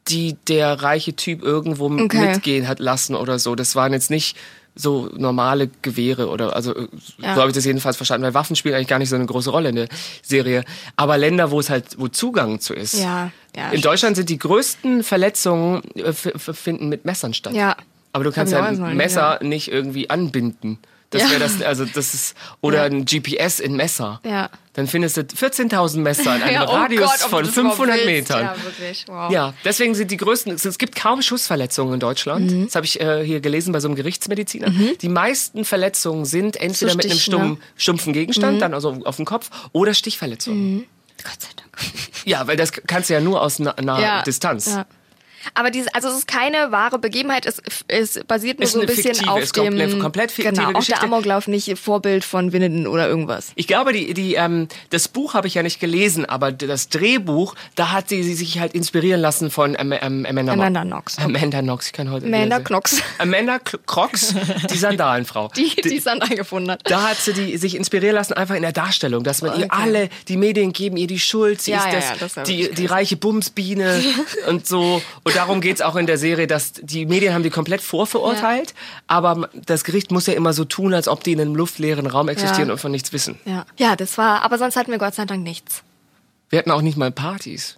die 0.07 0.35
der 0.47 0.81
reiche 0.81 1.15
Typ 1.15 1.41
irgendwo 1.43 1.85
Okay. 1.85 2.29
mitgehen 2.31 2.67
hat 2.67 2.79
lassen 2.79 3.15
oder 3.15 3.39
so. 3.39 3.55
Das 3.55 3.75
waren 3.75 3.93
jetzt 3.93 4.09
nicht 4.09 4.37
so 4.75 5.09
normale 5.15 5.69
Gewehre 5.83 6.29
oder 6.29 6.55
also 6.55 6.75
äh, 6.75 6.87
Ja. 7.19 7.35
so 7.35 7.41
habe 7.41 7.49
ich 7.51 7.55
das 7.55 7.63
jedenfalls 7.63 7.95
verstanden, 7.95 8.25
weil 8.25 8.33
Waffen 8.33 8.55
spielen 8.55 8.73
eigentlich 8.75 8.87
gar 8.87 8.97
nicht 8.99 9.09
so 9.09 9.15
eine 9.15 9.25
große 9.27 9.51
Rolle 9.51 9.69
in 9.69 9.75
der 9.75 9.87
Serie. 10.23 10.63
Aber 10.95 11.17
Länder, 11.17 11.51
wo 11.51 11.59
es 11.59 11.69
halt, 11.69 11.99
wo 11.99 12.07
Zugang 12.07 12.59
zu 12.59 12.73
ist. 12.73 12.93
Ja, 12.95 13.31
ja. 13.55 13.69
in 13.71 13.81
Deutschland 13.81 14.15
sind 14.15 14.29
die 14.29 14.39
größten 14.39 15.03
Verletzungen 15.03 15.83
äh, 15.95 16.11
finden 16.11 16.89
mit 16.89 17.05
Messern 17.05 17.33
statt. 17.33 17.53
Ja. 17.53 17.75
Aber 18.13 18.23
du 18.23 18.31
kannst 18.31 18.51
ja 18.53 18.63
ein 18.63 18.97
Messer 18.97 19.39
nicht 19.41 19.71
irgendwie 19.71 20.09
anbinden. 20.09 20.77
Das 21.13 21.21
Ja. 21.21 21.29
wäre 21.29 21.39
das, 21.39 21.61
also 21.61 21.85
das 21.85 22.13
ist, 22.13 22.35
oder 22.61 22.83
ein 22.83 23.05
GPS 23.05 23.59
in 23.59 23.75
Messer. 23.75 24.19
Ja. 24.25 24.49
Dann 24.73 24.87
findest 24.87 25.17
du 25.17 25.21
14.000 25.21 25.97
Messer 25.99 26.35
in 26.35 26.41
einem 26.41 26.53
Ja, 26.55 26.67
oh 26.67 26.73
Radius 26.73 27.01
Gott, 27.11 27.19
von 27.29 27.39
du 27.43 27.45
das 27.47 27.55
überhaupt 27.57 27.77
500 27.77 27.95
willst. 28.05 28.29
Metern. 28.29 28.41
Ja, 28.45 28.55
wirklich. 28.63 29.05
Wow. 29.07 29.31
Ja, 29.31 29.53
deswegen 29.63 29.93
sind 29.95 30.09
die 30.11 30.17
größten, 30.17 30.53
es 30.53 30.77
gibt 30.79 30.95
kaum 30.95 31.21
Schussverletzungen 31.21 31.93
in 31.93 31.99
Deutschland. 31.99 32.51
Mhm. 32.51 32.65
Das 32.65 32.75
habe 32.75 32.85
ich 32.87 32.99
äh, 32.99 33.23
hier 33.23 33.39
gelesen 33.39 33.71
bei 33.71 33.79
so 33.79 33.87
einem 33.87 33.95
Gerichtsmediziner. 33.95 34.71
Die 35.01 35.09
meisten 35.09 35.63
Verletzungen 35.63 36.25
sind 36.25 36.55
entweder 36.57 36.91
So 36.91 36.97
mit 36.97 37.05
einem 37.05 37.19
stumm, 37.19 37.49
ne? 37.51 37.57
stumpfen 37.77 38.13
Gegenstand, 38.13 38.55
Mhm. 38.55 38.59
dann 38.59 38.73
also 38.73 38.97
auf 39.05 39.15
dem 39.17 39.25
Kopf, 39.25 39.51
oder 39.71 39.93
Stichverletzungen. 39.93 40.73
Mhm. 40.77 40.83
Gott 41.23 41.39
sei 41.41 41.49
Dank. 41.55 41.69
Ja, 42.25 42.47
weil 42.47 42.57
das 42.57 42.71
kannst 42.71 43.09
du 43.09 43.13
ja 43.13 43.21
nur 43.21 43.41
aus 43.41 43.59
na- 43.59 43.75
naher 43.81 44.01
Ja, 44.01 44.21
Distanz. 44.23 44.65
Ja. 44.67 44.85
Aber 45.53 45.69
diese, 45.71 45.93
also 45.93 46.09
es 46.09 46.15
ist 46.19 46.27
keine 46.27 46.71
wahre 46.71 46.99
Begebenheit, 46.99 47.45
es, 47.45 47.61
es 47.87 48.19
basiert 48.27 48.59
nur 48.59 48.65
Ist 48.65 48.73
so 48.73 48.79
ein 48.81 48.85
bisschen 48.87 49.15
fiktive, 49.15 49.31
auf 49.31 49.51
dem 49.51 49.73
eine 49.73 49.97
komplett 49.97 50.31
fiktive 50.31 50.55
genau, 50.55 50.69
auch 50.69 50.73
Geschichte. 50.79 50.99
der 51.01 51.03
Amoklauf 51.09 51.47
nicht 51.47 51.77
Vorbild 51.77 52.23
von 52.23 52.51
Winnenden 52.53 52.87
oder 52.87 53.07
irgendwas. 53.07 53.51
Ich 53.55 53.67
glaube, 53.67 53.93
die, 53.93 54.13
die, 54.13 54.35
ähm, 54.35 54.67
das 54.89 55.07
Buch 55.07 55.33
habe 55.33 55.47
ich 55.47 55.53
ja 55.55 55.63
nicht 55.63 55.79
gelesen, 55.79 56.25
aber 56.25 56.51
das 56.51 56.89
Drehbuch, 56.89 57.55
da 57.75 57.91
hat 57.91 58.09
sie, 58.09 58.23
sie 58.23 58.33
sich 58.35 58.59
halt 58.59 58.73
inspirieren 58.73 59.21
lassen 59.21 59.51
von 59.51 59.75
Am 59.77 59.91
Am 59.91 60.25
Amanda, 60.25 60.53
Amanda 60.53 60.83
Knox. 60.83 61.17
Amanda 61.19 61.61
Knox, 61.61 61.87
ich 61.87 61.93
kann 61.93 62.09
heute 62.11 62.25
Amanda 62.25 62.59
Knox. 62.59 63.01
Amanda 63.17 63.59
K- 63.59 63.77
Crocs, 63.85 64.33
die 64.71 64.77
Sandalenfrau. 64.77 65.49
Die, 65.55 65.75
die 65.81 65.99
Sandal 65.99 66.29
gefunden 66.35 66.71
hat. 66.71 66.81
Da 66.85 67.09
hat 67.09 67.17
sie 67.17 67.33
die, 67.33 67.57
sich 67.57 67.75
inspirieren 67.75 68.15
lassen, 68.15 68.33
einfach 68.33 68.55
in 68.55 68.61
der 68.61 68.71
Darstellung, 68.71 69.23
dass 69.23 69.41
man 69.41 69.51
ihr 69.59 69.65
Okay. 69.65 69.69
alle, 69.71 70.09
die 70.27 70.37
Medien 70.37 70.73
geben 70.73 70.97
ihr 70.97 71.07
die 71.07 71.19
Schuld, 71.19 71.61
sie 71.61 71.71
Ja, 71.71 71.77
ist 71.79 71.85
ja, 71.93 71.99
das, 72.19 72.35
ja, 72.35 72.41
das 72.41 72.47
die, 72.47 72.69
die 72.71 72.85
reiche 72.85 73.15
Bumsbiene 73.17 74.01
und 74.47 74.65
so. 74.67 75.01
Und 75.23 75.32
darum 75.35 75.61
geht's 75.61 75.81
auch 75.81 75.95
in 75.95 76.05
der 76.05 76.17
Serie, 76.17 76.47
dass 76.47 76.73
die 76.73 77.05
Medien 77.05 77.33
haben 77.33 77.43
die 77.43 77.49
komplett 77.49 77.81
vorverurteilt, 77.81 78.73
aber 79.07 79.49
das 79.65 79.83
Gericht 79.83 80.11
muss 80.11 80.27
ja 80.27 80.33
immer 80.33 80.53
so 80.53 80.65
tun, 80.65 80.93
als 80.93 81.07
ob 81.07 81.23
die 81.23 81.33
in 81.33 81.41
einem 81.41 81.55
luftleeren 81.55 82.07
Raum 82.07 82.29
existieren 82.29 82.67
Ja. 82.69 82.73
und 82.73 82.79
von 82.79 82.91
nichts 82.91 83.13
wissen. 83.13 83.39
Ja. 83.45 83.65
ja, 83.77 83.95
das 83.95 84.17
war, 84.17 84.41
aber 84.43 84.57
sonst 84.57 84.75
hatten 84.75 84.91
wir 84.91 84.97
Gott 84.99 85.15
sei 85.15 85.25
Dank 85.25 85.43
nichts. 85.43 85.83
Wir 86.49 86.59
hatten 86.59 86.71
auch 86.71 86.81
nicht 86.81 86.97
mal 86.97 87.11
Partys. 87.11 87.77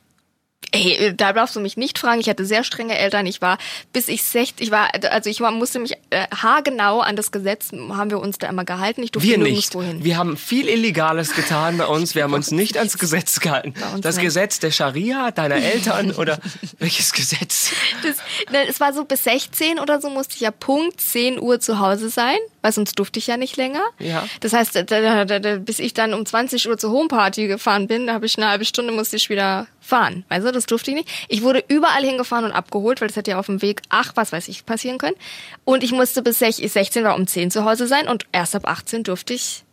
Ey, 0.72 1.14
da 1.16 1.34
darfst 1.34 1.56
du 1.56 1.60
mich 1.60 1.78
nicht 1.78 2.00
fragen. 2.00 2.20
Ich 2.20 2.30
hatte 2.30 2.46
sehr 2.46 2.64
strenge 2.64 2.98
Eltern. 2.98 3.26
Ich 3.26 3.42
war, 3.42 3.58
bis 3.94 4.08
ich 4.08 4.24
60, 4.24 4.66
ich 4.68 4.72
war, 4.72 4.90
also 5.12 5.30
ich 5.30 5.42
war, 5.42 5.52
musste 5.52 5.80
mich 5.80 5.94
äh, 6.10 6.28
haargenau 6.36 7.00
an 7.00 7.16
das 7.16 7.32
Gesetz, 7.32 7.72
haben 7.72 8.10
wir 8.10 8.20
uns 8.20 8.38
da 8.38 8.48
immer 8.48 8.66
gehalten. 8.66 9.04
Ich 9.04 9.12
durfte 9.12 9.30
Wir 9.30 9.38
nicht. 9.38 9.74
nirgendwo 9.74 9.82
hin. 9.82 10.04
Wir 10.04 10.18
haben 10.18 10.38
viel 10.38 10.68
Illegales 10.68 11.36
getan 11.36 11.78
bei 11.78 11.86
uns. 11.86 12.16
Wir 12.16 12.24
haben 12.24 12.34
uns 12.34 12.52
nicht 12.52 12.78
ans 12.78 12.98
Gesetz 12.98 13.40
gehalten. 13.40 13.74
Das 14.02 14.16
nicht. 14.16 14.26
Gesetz 14.26 14.60
der 14.60 14.72
Scharia, 14.72 15.32
deiner 15.32 15.56
Eltern 15.56 16.12
oder 16.18 16.40
welches 16.80 17.14
Gesetz? 17.14 17.72
Das, 18.04 18.18
ne, 18.52 18.68
es 18.68 18.80
war 18.80 18.94
so 18.94 19.06
bis 19.06 19.24
16 19.24 19.80
oder 19.80 20.02
so 20.02 20.10
musste 20.10 20.36
ich 20.36 20.42
ja 20.42 20.52
Punkt 20.52 21.00
10 21.02 21.40
Uhr 21.40 21.60
zu 21.60 21.80
Hause 21.80 22.10
sein, 22.10 22.38
weil 22.62 22.72
sonst 22.72 22.98
durfte 23.00 23.20
ich 23.20 23.28
ja 23.28 23.38
nicht 23.38 23.58
länger. 23.58 23.84
Ja. 24.00 24.28
Das 24.40 24.54
heißt, 24.54 24.76
da, 24.76 24.84
da, 24.84 25.26
da, 25.26 25.56
bis 25.58 25.80
ich 25.80 25.94
dann 25.94 26.14
um 26.14 26.26
20 26.26 26.68
Uhr 26.70 26.78
zur 26.78 26.92
Homeparty 26.92 27.48
gefahren 27.48 27.88
bin, 27.88 28.08
da 28.08 28.14
habe 28.14 28.26
ich 28.26 28.38
eine 28.38 28.50
halbe 28.50 28.66
Stunde 28.66 28.94
musste 28.94 29.16
ich 29.16 29.30
wieder 29.30 29.68
fahren. 29.86 30.26
Weißt 30.30 30.46
du, 30.46 30.52
das 30.52 30.66
durfte 30.66 30.92
ich 30.92 30.98
nicht. 30.98 31.10
Ich 31.30 31.44
wurde 31.44 31.64
überall 31.68 32.04
hingefahren 32.04 32.46
und 32.46 32.52
abgeholt, 32.52 33.02
weil 33.02 33.08
das 33.08 33.18
hätte 33.18 33.32
ja 33.32 33.40
auf 33.40 33.46
dem 33.46 33.62
Weg, 33.62 33.82
ach, 33.90 34.14
was 34.16 34.32
weiß 34.32 34.48
ich, 34.48 34.66
passieren 34.66 34.98
können. 34.98 35.16
Und 35.64 35.84
ich 35.84 35.92
musste 35.92 36.22
bis 36.22 36.40
16 36.40 36.68
16 36.68 37.04
war 37.04 37.16
um 37.16 37.28
10 37.28 37.52
zu 37.52 37.66
Hause 37.66 37.88
sein 37.88 38.08
und 38.08 38.26
erst 38.32 38.56
ab 38.56 38.68
18 38.68 39.04
durfte 39.04 39.34
ich 39.34 39.64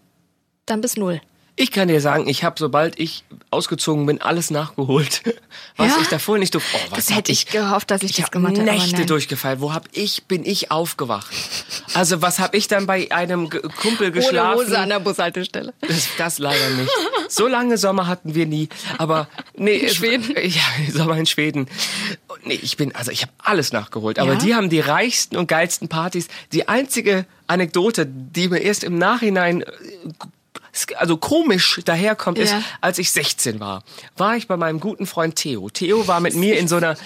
dann 0.67 0.81
bis 0.81 0.97
0. 0.97 1.21
Ich 1.55 1.71
kann 1.71 1.89
dir 1.89 2.01
sagen, 2.01 2.29
ich 2.29 2.45
habe, 2.45 2.57
sobald 2.59 2.99
ich 2.99 3.25
ausgezogen 3.51 4.07
bin, 4.07 4.23
alles 4.23 4.51
nachgeholt, 4.51 5.23
was 5.77 5.89
Ja? 5.95 5.99
ich 6.01 6.09
davor 6.09 6.39
nicht 6.39 6.55
durfte. 6.55 6.75
Oh, 6.77 6.91
was 6.91 7.07
Das 7.07 7.15
hätte 7.17 7.31
ich 7.31 7.47
gehofft, 7.47 7.91
dass 7.91 8.03
ich, 8.03 8.17
das 8.17 8.31
gemacht 8.31 8.55
hätte. 8.57 8.65
Nächte 8.65 9.05
durchgefallen. 9.05 9.61
Wo 9.61 9.75
hab 9.75 9.87
ich, 9.93 10.25
bin 10.25 10.47
ich 10.47 10.71
aufgewacht? 10.71 11.27
Also 11.93 12.23
was 12.23 12.39
hab 12.39 12.55
ich 12.55 12.69
dann 12.69 12.87
bei 12.87 13.11
einem 13.13 13.51
Kumpel 13.51 14.07
Ohne 14.09 14.13
geschlafen? 14.13 14.61
Hose 14.61 14.79
an 14.79 14.89
der 14.89 15.01
Bushaltestelle. 15.01 15.75
Das, 15.83 16.09
das 16.17 16.39
leider 16.39 16.71
nicht. 16.71 16.91
So 17.29 17.47
lange 17.47 17.77
Sommer 17.77 18.07
hatten 18.07 18.35
wir 18.35 18.47
nie. 18.47 18.71
Aber 18.97 19.29
nee, 19.55 19.77
in 19.77 19.89
Schweden? 19.91 20.35
Ja, 20.43 20.63
Sommer 20.93 21.19
in 21.19 21.27
Schweden. 21.27 21.67
Nee, 22.45 22.59
ich 22.63 22.79
bin, 22.79 22.95
also 22.95 23.11
ich 23.11 23.23
habe 23.23 23.33
alles 23.39 23.73
nachgeholt. 23.73 24.19
Aber 24.19 24.33
Ja? 24.33 24.39
die 24.39 24.55
haben 24.55 24.71
die 24.71 24.81
reichsten 24.81 25.37
und 25.37 25.49
geilsten 25.49 25.89
Partys. 25.89 26.29
Die 26.53 26.69
einzige 26.69 27.27
Anekdote, 27.47 28.07
die 28.07 28.49
mir 28.49 28.59
erst 28.59 28.85
im 28.85 28.97
Nachhinein 28.97 29.61
äh, 29.63 29.67
also 30.97 31.17
komisch 31.17 31.81
daherkommt, 31.85 32.39
ist, 32.39 32.51
Ja. 32.53 32.63
als 32.81 32.99
ich 32.99 33.11
16 33.11 33.61
war, 33.61 33.83
war 34.17 34.37
ich 34.37 34.49
bei 34.49 34.57
meinem 34.57 34.81
guten 34.81 35.07
Freund 35.07 35.37
Theo. 35.37 35.69
Theo 35.71 36.07
war 36.07 36.21
mit 36.21 36.35
mir 36.35 36.59
in 36.59 36.69
so 36.69 36.77
einer 36.77 36.97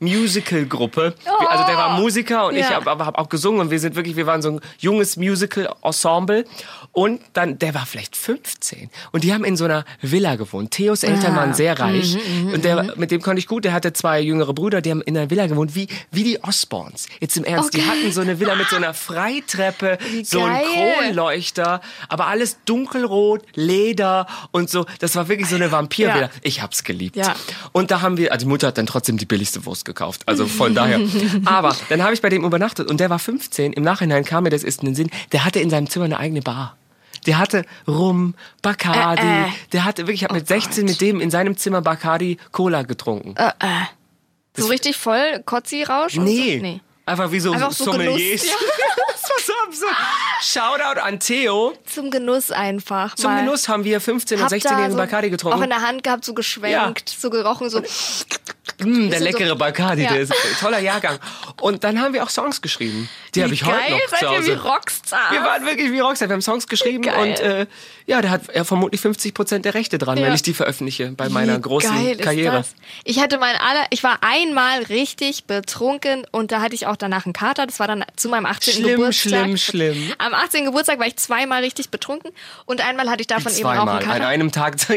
Musical-Gruppe. 0.00 1.14
Also 1.48 1.64
der 1.66 1.76
war 1.76 1.98
Musiker 1.98 2.46
und 2.46 2.54
ich 2.56 2.68
Ja. 2.68 2.84
habe 2.84 3.04
hab 3.04 3.18
auch 3.18 3.28
gesungen 3.28 3.60
und 3.60 3.70
wir 3.70 3.78
sind 3.80 3.94
wirklich, 3.96 4.16
wir 4.16 4.26
waren 4.26 4.42
so 4.42 4.50
ein 4.50 4.60
junges 4.78 5.16
Musical-Ensemble. 5.16 6.44
Und 6.92 7.20
dann, 7.32 7.58
der 7.58 7.74
war 7.74 7.86
vielleicht 7.86 8.16
15. 8.16 8.88
Und 9.12 9.24
die 9.24 9.32
haben 9.34 9.44
in 9.44 9.56
so 9.56 9.64
einer 9.64 9.84
Villa 10.00 10.36
gewohnt. 10.36 10.70
Theos 10.70 11.02
Eltern 11.02 11.32
Ah. 11.34 11.36
waren 11.36 11.54
sehr 11.54 11.78
reich. 11.78 12.16
Mhm, 12.16 12.52
und 12.54 12.64
der, 12.64 12.94
mit 12.96 13.10
dem 13.10 13.20
konnte 13.20 13.40
ich 13.40 13.48
gut. 13.48 13.64
Der 13.64 13.72
hatte 13.72 13.92
zwei 13.92 14.20
jüngere 14.20 14.52
Brüder, 14.54 14.80
die 14.80 14.90
haben 14.90 15.02
in 15.02 15.16
einer 15.16 15.28
Villa 15.30 15.46
gewohnt, 15.46 15.74
wie, 15.74 15.88
wie 16.12 16.22
die 16.24 16.42
Osborns. 16.44 17.06
Jetzt 17.20 17.36
im 17.36 17.44
Ernst, 17.44 17.74
die 17.74 17.78
Okay. 17.80 17.88
hatten 17.88 18.12
so 18.12 18.20
eine 18.20 18.38
Villa 18.38 18.54
mit 18.54 18.68
so 18.68 18.76
einer 18.76 18.94
Freitreppe, 18.94 19.98
so 20.22 20.42
ein. 20.44 20.62
Kronleuchter, 20.64 21.80
aber 22.08 22.26
alles 22.26 22.58
dunkelrot, 22.64 23.42
Leder 23.54 24.26
und 24.52 24.70
so. 24.70 24.86
Das 25.00 25.16
war 25.16 25.28
wirklich 25.28 25.48
so 25.48 25.56
eine 25.56 25.72
Vampirvilla. 25.72 26.26
Ja. 26.26 26.30
Ich 26.42 26.62
hab's 26.62 26.84
geliebt. 26.84 27.16
Ja. 27.16 27.34
Und 27.72 27.90
da 27.90 28.00
haben 28.00 28.16
wir, 28.16 28.32
also 28.32 28.44
die 28.46 28.48
Mutter 28.50 28.68
hat 28.68 28.78
dann 28.78 28.86
trotzdem 28.86 29.16
die 29.18 29.26
billigste 29.26 29.64
Wurst 29.66 29.83
gekauft. 29.84 30.22
Also 30.26 30.46
von 30.46 30.74
daher. 30.74 31.00
Aber 31.44 31.74
dann 31.88 32.02
habe 32.02 32.14
ich 32.14 32.22
bei 32.22 32.28
dem 32.28 32.44
übernachtet 32.44 32.90
und 32.90 32.98
der 33.00 33.10
war 33.10 33.18
15. 33.18 33.72
Im 33.72 33.82
Nachhinein 33.82 34.24
kam 34.24 34.44
mir 34.44 34.50
das 34.50 34.64
erst 34.64 34.80
in 34.80 34.86
den 34.86 34.94
Sinn. 34.94 35.10
Der 35.32 35.44
hatte 35.44 35.60
in 35.60 35.70
seinem 35.70 35.88
Zimmer 35.88 36.06
eine 36.06 36.18
eigene 36.18 36.40
Bar. 36.40 36.76
Der 37.26 37.38
hatte 37.38 37.64
Rum, 37.88 38.34
Bacardi. 38.62 39.22
Äh, 39.22 39.42
äh. 39.42 39.52
Der 39.72 39.84
hatte 39.84 40.02
wirklich, 40.02 40.22
ich 40.22 40.24
habe 40.24 40.34
mit 40.34 40.46
16 40.46 40.84
mit 40.84 41.00
dem 41.00 41.20
in 41.20 41.30
seinem 41.30 41.56
Zimmer 41.56 41.80
Bacardi 41.80 42.38
Cola 42.52 42.82
getrunken. 42.82 43.34
Äh, 43.36 43.48
äh. 43.60 43.84
So 44.56 44.66
richtig 44.66 44.96
voll 44.96 45.42
Kotzi-Rausch? 45.44 46.16
nee. 46.16 46.56
So? 46.56 46.62
nee. 46.62 46.80
Einfach 47.06 47.30
wie 47.30 47.40
so 47.40 47.52
Einfach 47.52 47.72
so 47.72 47.84
Sommeliers. 47.84 48.42
Genuss, 48.42 48.56
das 49.12 49.48
war 49.48 49.72
so. 49.72 49.86
Shoutout 50.40 51.00
an 51.00 51.20
Theo. 51.20 51.74
Zum 51.84 52.10
Genuss 52.10 52.50
einfach. 52.50 53.14
Zum 53.14 53.30
mal. 53.30 53.44
Genuss 53.44 53.68
haben 53.68 53.84
wir 53.84 54.00
15- 54.00 54.34
und 54.36 54.42
Hab 54.42 54.48
da 54.48 54.56
16-jährigen 54.56 54.92
so 54.92 54.96
Bacardi 54.96 55.28
getrunken. 55.28 55.58
Auch 55.58 55.62
in 55.62 55.68
der 55.68 55.82
Hand 55.82 56.02
gehabt, 56.02 56.24
so 56.24 56.32
geschwenkt, 56.32 57.10
so 57.10 57.28
gerochen, 57.28 57.68
so. 57.68 57.82
Mm, 58.78 59.10
der 59.10 59.18
so- 59.18 59.24
leckere 59.24 59.56
Bacardi, 59.56 60.02
Ja. 60.02 60.12
der 60.12 60.20
ist 60.22 60.32
ein 60.32 60.36
toller 60.60 60.78
Jahrgang. 60.80 61.18
Und 61.60 61.84
dann 61.84 62.00
haben 62.00 62.12
wir 62.14 62.22
auch 62.24 62.30
Songs 62.30 62.60
geschrieben. 62.62 63.08
Die 63.34 63.42
habe 63.42 63.52
ich 63.54 63.64
heute 63.64 63.76
geil, 63.78 63.90
noch 63.92 64.00
seid 64.08 64.18
zu 64.20 64.24
ihr 64.26 64.30
Hause. 64.30 64.46
wie 64.46 64.52
Rockstars. 64.68 65.30
Wir 65.32 65.40
waren 65.42 65.66
wirklich 65.66 65.90
wie 65.92 66.00
Rockstar. 66.00 66.28
Wir 66.28 66.34
haben 66.34 66.42
Songs 66.42 66.66
geschrieben 66.68 67.02
Geil. 67.02 67.16
und 67.30 67.40
äh, 67.40 67.66
ja, 68.06 68.20
da 68.22 68.28
hat 68.30 68.48
er 68.48 68.64
vermutlich 68.64 69.00
50 69.00 69.34
Prozent 69.34 69.64
der 69.64 69.74
Rechte 69.74 69.98
dran, 69.98 70.18
Ja. 70.18 70.26
wenn 70.26 70.34
ich 70.34 70.42
die 70.42 70.54
veröffentliche 70.54 71.10
bei 71.12 71.28
meiner 71.28 71.56
Wie 71.56 71.62
großen 71.62 72.18
Karriere. 72.18 72.56
Das? 72.58 72.74
Ich 73.04 73.18
hatte 73.20 73.38
mein 73.38 73.56
aller, 73.56 73.86
ich 73.90 74.02
war 74.04 74.18
einmal 74.22 74.82
richtig 74.84 75.44
betrunken 75.46 76.26
und 76.30 76.52
da 76.52 76.60
hatte 76.60 76.74
ich 76.74 76.86
auch 76.86 76.96
danach 76.96 77.24
einen 77.26 77.32
Kater. 77.32 77.66
Das 77.66 77.80
war 77.80 77.86
dann 77.88 78.04
zu 78.16 78.28
meinem 78.28 78.46
18. 78.46 78.74
Schlimm, 78.74 78.88
Geburtstag. 78.98 79.30
schlimm, 79.44 79.56
schlimm. 79.56 80.12
Am 80.18 80.34
18. 80.34 80.64
Geburtstag 80.66 80.98
war 80.98 81.06
ich 81.06 81.16
zweimal 81.16 81.62
richtig 81.62 81.90
betrunken 81.90 82.30
und 82.66 82.80
einmal 82.86 83.08
hatte 83.10 83.20
ich 83.22 83.26
davon 83.26 83.52
eben 83.54 83.64
auch 83.66 83.70
einen 83.70 83.78
Zweimal 83.80 84.02
an 84.02 84.04
Kater. 84.08 84.26
einem 84.28 84.52
Tag. 84.52 84.74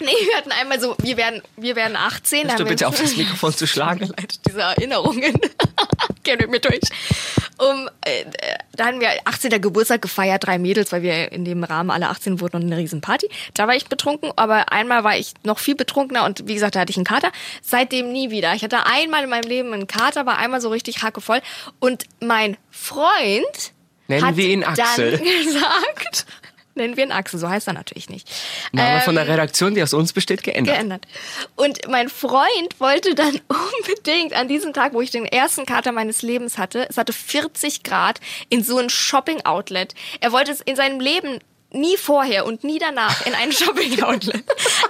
Nee, 0.00 0.06
wir 0.08 0.36
hatten 0.36 0.50
einmal 0.52 0.80
so, 0.80 0.96
wir 0.98 1.16
werden, 1.16 1.42
wir 1.56 1.76
werden 1.76 1.96
18. 1.96 2.48
Hörst 2.48 2.58
du 2.60 2.64
bitte 2.64 2.88
auf 2.88 2.98
uns- 3.00 3.11
das 3.12 3.18
Mikrofon 3.18 3.54
zu 3.54 3.66
schlagen? 3.66 4.06
leid, 4.06 4.40
diese 4.46 4.60
Erinnerungen. 4.60 5.38
Geh 6.22 6.36
mit 6.36 6.50
mir 6.50 6.60
durch. 6.60 6.80
Um, 7.58 7.88
äh, 8.04 8.24
da 8.74 8.86
hatten 8.86 9.00
wir 9.00 9.10
18. 9.24 9.60
Geburtstag 9.60 10.02
gefeiert, 10.02 10.46
drei 10.46 10.58
Mädels, 10.58 10.92
weil 10.92 11.02
wir 11.02 11.32
in 11.32 11.44
dem 11.44 11.64
Rahmen 11.64 11.90
alle 11.90 12.08
18 12.08 12.40
wurden 12.40 12.56
und 12.56 12.62
eine 12.64 12.76
Riesenparty. 12.76 13.28
Da 13.54 13.66
war 13.66 13.74
ich 13.74 13.86
betrunken, 13.86 14.32
aber 14.36 14.72
einmal 14.72 15.04
war 15.04 15.16
ich 15.16 15.34
noch 15.44 15.58
viel 15.58 15.74
betrunkener 15.74 16.24
und 16.24 16.46
wie 16.46 16.54
gesagt, 16.54 16.74
da 16.74 16.80
hatte 16.80 16.90
ich 16.90 16.96
einen 16.96 17.04
Kater. 17.04 17.30
Seitdem 17.62 18.12
nie 18.12 18.30
wieder. 18.30 18.54
Ich 18.54 18.62
hatte 18.62 18.86
einmal 18.86 19.24
in 19.24 19.30
meinem 19.30 19.48
Leben 19.48 19.72
einen 19.72 19.86
Kater, 19.86 20.26
war 20.26 20.38
einmal 20.38 20.60
so 20.60 20.70
richtig 20.70 21.02
hackevoll 21.02 21.40
und 21.78 22.04
mein 22.20 22.56
Freund 22.70 23.72
Nennen 24.08 24.26
hat 24.26 24.36
wir 24.36 24.48
ihn 24.48 24.64
Axel. 24.64 25.18
dann 25.18 25.24
gesagt, 25.44 26.26
nennen 26.74 26.96
wir 26.96 27.04
ihn 27.04 27.12
Axel, 27.12 27.38
so 27.38 27.48
heißt 27.48 27.66
er 27.66 27.72
natürlich 27.74 28.08
nicht. 28.08 28.28
Name 28.72 29.00
von 29.02 29.14
der 29.14 29.24
Ähm, 29.24 29.30
Redaktion, 29.30 29.74
die 29.74 29.82
aus 29.82 29.92
uns 29.94 30.12
besteht, 30.12 30.42
geändert. 30.42 30.74
geändert. 30.76 31.06
Und 31.56 31.88
mein 31.88 32.08
Freund 32.08 32.78
wollte 32.78 33.14
dann 33.14 33.40
unbedingt 33.48 34.32
an 34.34 34.48
diesem 34.48 34.72
Tag, 34.72 34.94
wo 34.94 35.00
ich 35.00 35.10
den 35.10 35.24
ersten 35.26 35.66
Kater 35.66 35.92
meines 35.92 36.22
Lebens 36.22 36.58
hatte, 36.58 36.86
es 36.88 36.96
hatte 36.96 37.12
40 37.12 37.82
Grad, 37.82 38.20
in 38.48 38.62
so 38.62 38.78
ein 38.78 38.90
Shopping-Outlet. 38.90 39.94
Er 40.20 40.32
wollte 40.32 40.52
es 40.52 40.60
in 40.60 40.76
seinem 40.76 41.00
Leben 41.00 41.38
nie 41.74 41.96
vorher 41.96 42.46
und 42.46 42.64
nie 42.64 42.78
danach 42.78 43.26
in 43.26 43.34
ein 43.34 43.52
Shopping-Outlet. 43.52 44.44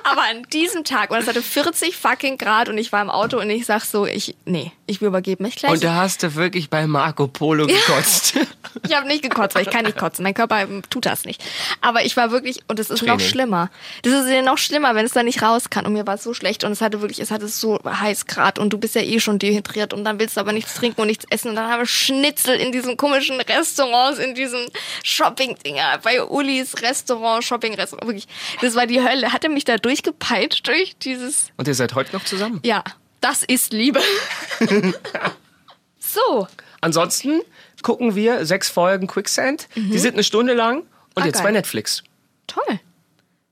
Aber 0.05 0.23
an 0.23 0.43
diesem 0.53 0.85
Tag, 0.85 1.11
und 1.11 1.19
es 1.19 1.27
hatte 1.27 1.43
40 1.43 1.97
fucking 1.97 2.39
Grad 2.39 2.69
und 2.69 2.79
ich 2.79 2.93
war 2.93 3.03
im 3.03 3.11
Auto 3.11 3.39
und 3.39 3.51
ich 3.51 3.67
sag 3.67 3.85
so, 3.85 4.07
ich, 4.07 4.35
nee, 4.45 4.73
ich 4.87 5.01
übergebe 5.01 5.43
mich 5.43 5.57
gleich. 5.57 5.73
Und 5.73 5.85
da 5.85 5.95
hast 5.95 6.23
du 6.23 6.35
wirklich 6.35 6.71
bei 6.71 6.87
Marco 6.87 7.29
Polo 7.29 7.67
gekotzt. 7.67 8.35
Ich 8.85 8.97
habe 8.97 9.07
nicht 9.07 9.23
gekotzt, 9.23 9.55
weil 9.55 9.65
ich 9.65 9.71
kann 9.71 9.85
nicht 9.85 9.99
kotzen. 9.99 10.23
Mein 10.23 10.33
Körper 10.33 10.67
tut 10.89 11.05
das 11.05 11.27
nicht. 11.27 11.45
Aber 11.83 12.07
ich 12.07 12.17
war 12.17 12.31
wirklich, 12.31 12.61
und 12.69 12.79
es 12.79 12.89
ist 12.89 13.03
noch 13.03 13.17
Training. 13.17 13.29
schlimmer. 13.29 13.71
Das 14.03 14.15
ist 14.15 14.31
ja 14.31 14.41
noch 14.41 14.57
schlimmer, 14.57 14.95
wenn 14.95 15.05
es 15.05 15.13
da 15.13 15.23
nicht 15.23 15.43
raus 15.43 15.69
kann. 15.69 15.85
Und 15.85 15.93
mir 15.93 16.07
war 16.07 16.15
es 16.15 16.23
so 16.23 16.33
schlecht 16.33 16.65
und 16.65 16.73
es 16.73 16.81
hatte 16.81 17.03
wirklich, 17.03 17.21
es 17.21 17.31
hatte 17.31 17.49
so 17.49 17.79
heiß 17.85 18.25
grad 18.27 18.59
und 18.59 18.73
du 18.73 18.79
bist 18.79 18.95
ja 18.95 19.03
eh 19.03 19.21
schon 19.21 19.39
dehydriert 19.39 19.93
und 19.93 20.05
dann 20.05 20.19
willst 20.19 20.37
du 20.39 20.41
aber 20.41 20.53
nichts 20.53 20.73
trinken 20.75 21.03
und 21.03 21.09
nichts 21.09 21.27
essen. 21.29 21.51
Und 21.51 21.57
dann 21.57 21.71
haben 21.71 21.81
wir 21.81 21.87
Schnitzel 21.87 22.57
in 22.57 22.73
diesen 22.73 22.97
komischen 22.97 23.39
Restaurants, 23.43 24.19
in 24.19 24.35
diesen 24.35 24.67
Shopping-Dinger, 25.05 25.99
bei 26.03 26.25
Ulis 26.25 26.72
Restaurant, 26.81 27.43
Shopping-Restaurant. 27.45 28.07
Wirklich, 28.07 28.29
das 28.61 28.75
war 28.75 28.87
die 28.87 29.03
Hölle. 29.03 29.33
Hatte 29.33 29.49
mich 29.49 29.65
da 29.65 29.77
durchgepeitscht 29.77 30.67
durch 30.67 30.97
dieses 30.99 31.49
Und 31.57 31.69
ihr 31.69 31.75
seid 31.75 31.95
heute 31.95 32.15
noch 32.17 32.25
zusammen. 32.25 32.61
ja, 32.65 32.83
das 33.21 33.43
ist 33.43 33.73
Liebe. 33.73 34.01
so. 35.99 36.47
Ansonsten 36.81 37.41
gucken 37.83 38.15
wir 38.15 38.45
sechs 38.47 38.69
Folgen 38.69 39.07
Quicksand. 39.07 39.69
Die 39.77 39.99
sind 39.99 40.15
eine 40.15 40.25
Stunde 40.25 40.55
lang 40.55 40.79
und 40.79 40.87
Mhm. 40.87 41.23
Ah, 41.23 41.27
jetzt 41.27 41.35
geil. 41.37 41.45
bei 41.45 41.51
Netflix. 41.53 42.03
Toll. 42.47 42.81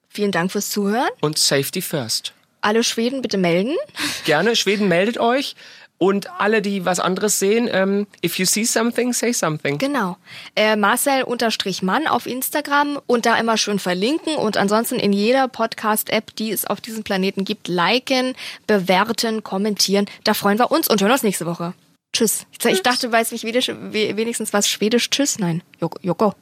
Vielen 0.08 0.32
Dank 0.32 0.50
fürs 0.50 0.70
Zuhören. 0.70 1.10
Und 1.20 1.38
Safety 1.38 1.82
First. 1.82 2.32
Alle 2.62 2.82
Schweden 2.82 3.22
bitte 3.22 3.38
melden. 3.38 3.76
Gerne, 4.24 4.56
Schweden 4.56 4.88
meldet 4.88 5.18
euch. 5.18 5.54
Und 6.02 6.30
alle, 6.40 6.62
die 6.62 6.86
was 6.86 6.98
anderes 6.98 7.38
sehen, 7.38 7.68
ähm, 7.70 8.06
if 8.24 8.38
you 8.38 8.46
see 8.46 8.64
something, 8.64 9.12
say 9.12 9.34
something. 9.34 9.76
Genau. 9.76 10.16
Äh, 10.56 10.74
Marcel-Mann 10.74 12.06
auf 12.06 12.26
Instagram 12.26 12.98
und 13.06 13.26
da 13.26 13.36
immer 13.36 13.58
schön 13.58 13.78
verlinken 13.78 14.36
und 14.36 14.56
ansonsten 14.56 14.94
in 14.98 15.12
jeder 15.12 15.46
Podcast-App, 15.46 16.34
die 16.36 16.52
es 16.52 16.64
auf 16.64 16.80
diesem 16.80 17.04
Planeten 17.04 17.44
gibt, 17.44 17.68
liken, 17.68 18.34
bewerten, 18.66 19.44
kommentieren. 19.44 20.06
Da 20.24 20.32
freuen 20.32 20.58
wir 20.58 20.70
uns 20.70 20.88
und 20.88 21.02
hören 21.02 21.12
uns 21.12 21.22
nächste 21.22 21.44
Woche. 21.44 21.74
Tschüss. 22.14 22.46
Ich, 22.58 22.64
ich 22.64 22.82
dachte, 22.82 23.08
du 23.08 23.12
weißt 23.12 23.32
mich 23.32 23.44
wenigstens 23.44 24.54
was 24.54 24.70
Schwedisch. 24.70 25.10
Tschüss. 25.10 25.38
Nein. 25.38 25.62
Joko. 25.82 25.98
Joko. 26.00 26.34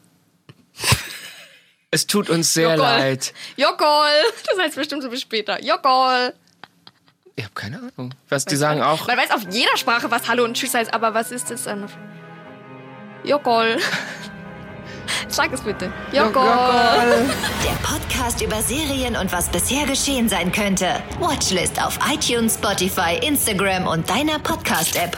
Es 1.91 2.07
tut 2.07 2.31
uns 2.31 2.55
sehr 2.55 2.71
Jokol. 2.71 2.79
leid. 2.79 3.35
Jokol. 3.57 4.13
Das 4.47 4.57
heißt 4.57 4.77
bestimmt 4.77 5.03
so 5.03 5.11
bis 5.11 5.21
später. 5.21 5.61
Jokol. 5.65 6.33
Ich 7.39 7.45
habe 7.45 7.55
keine 7.55 7.79
Ahnung. 7.79 8.15
Was 8.29 8.47
die 8.47 8.57
sagen 8.57 8.83
auch. 8.83 9.07
Man 9.07 9.17
weiß 9.17 9.31
auf 9.31 9.43
jeder 9.49 9.77
Sprache, 9.77 10.11
was 10.11 10.27
Hallo 10.27 10.43
und 10.43 10.55
Tschüss 10.55 10.75
heißt, 10.75 10.93
aber 10.93 11.15
was 11.15 11.31
ist 11.31 11.53
das 11.53 11.63
dann? 11.63 11.87
Jokol. 13.23 13.77
Sag 15.29 15.53
es 15.53 15.61
bitte. 15.61 15.93
Jokol. 16.11 16.43
Der 16.43 17.87
Podcast 17.87 18.43
über 18.43 18.61
Serien 18.61 19.15
und 19.15 19.31
was 19.31 19.49
bisher 19.51 19.87
geschehen 19.87 20.29
sein 20.29 20.51
könnte. 20.51 21.01
Watchlist 21.21 21.81
auf 21.81 21.97
iTunes, 22.13 22.55
Spotify, 22.55 23.21
Instagram 23.25 23.87
und 23.87 24.11
deiner 24.11 24.41
Podcast-App. 24.41 25.17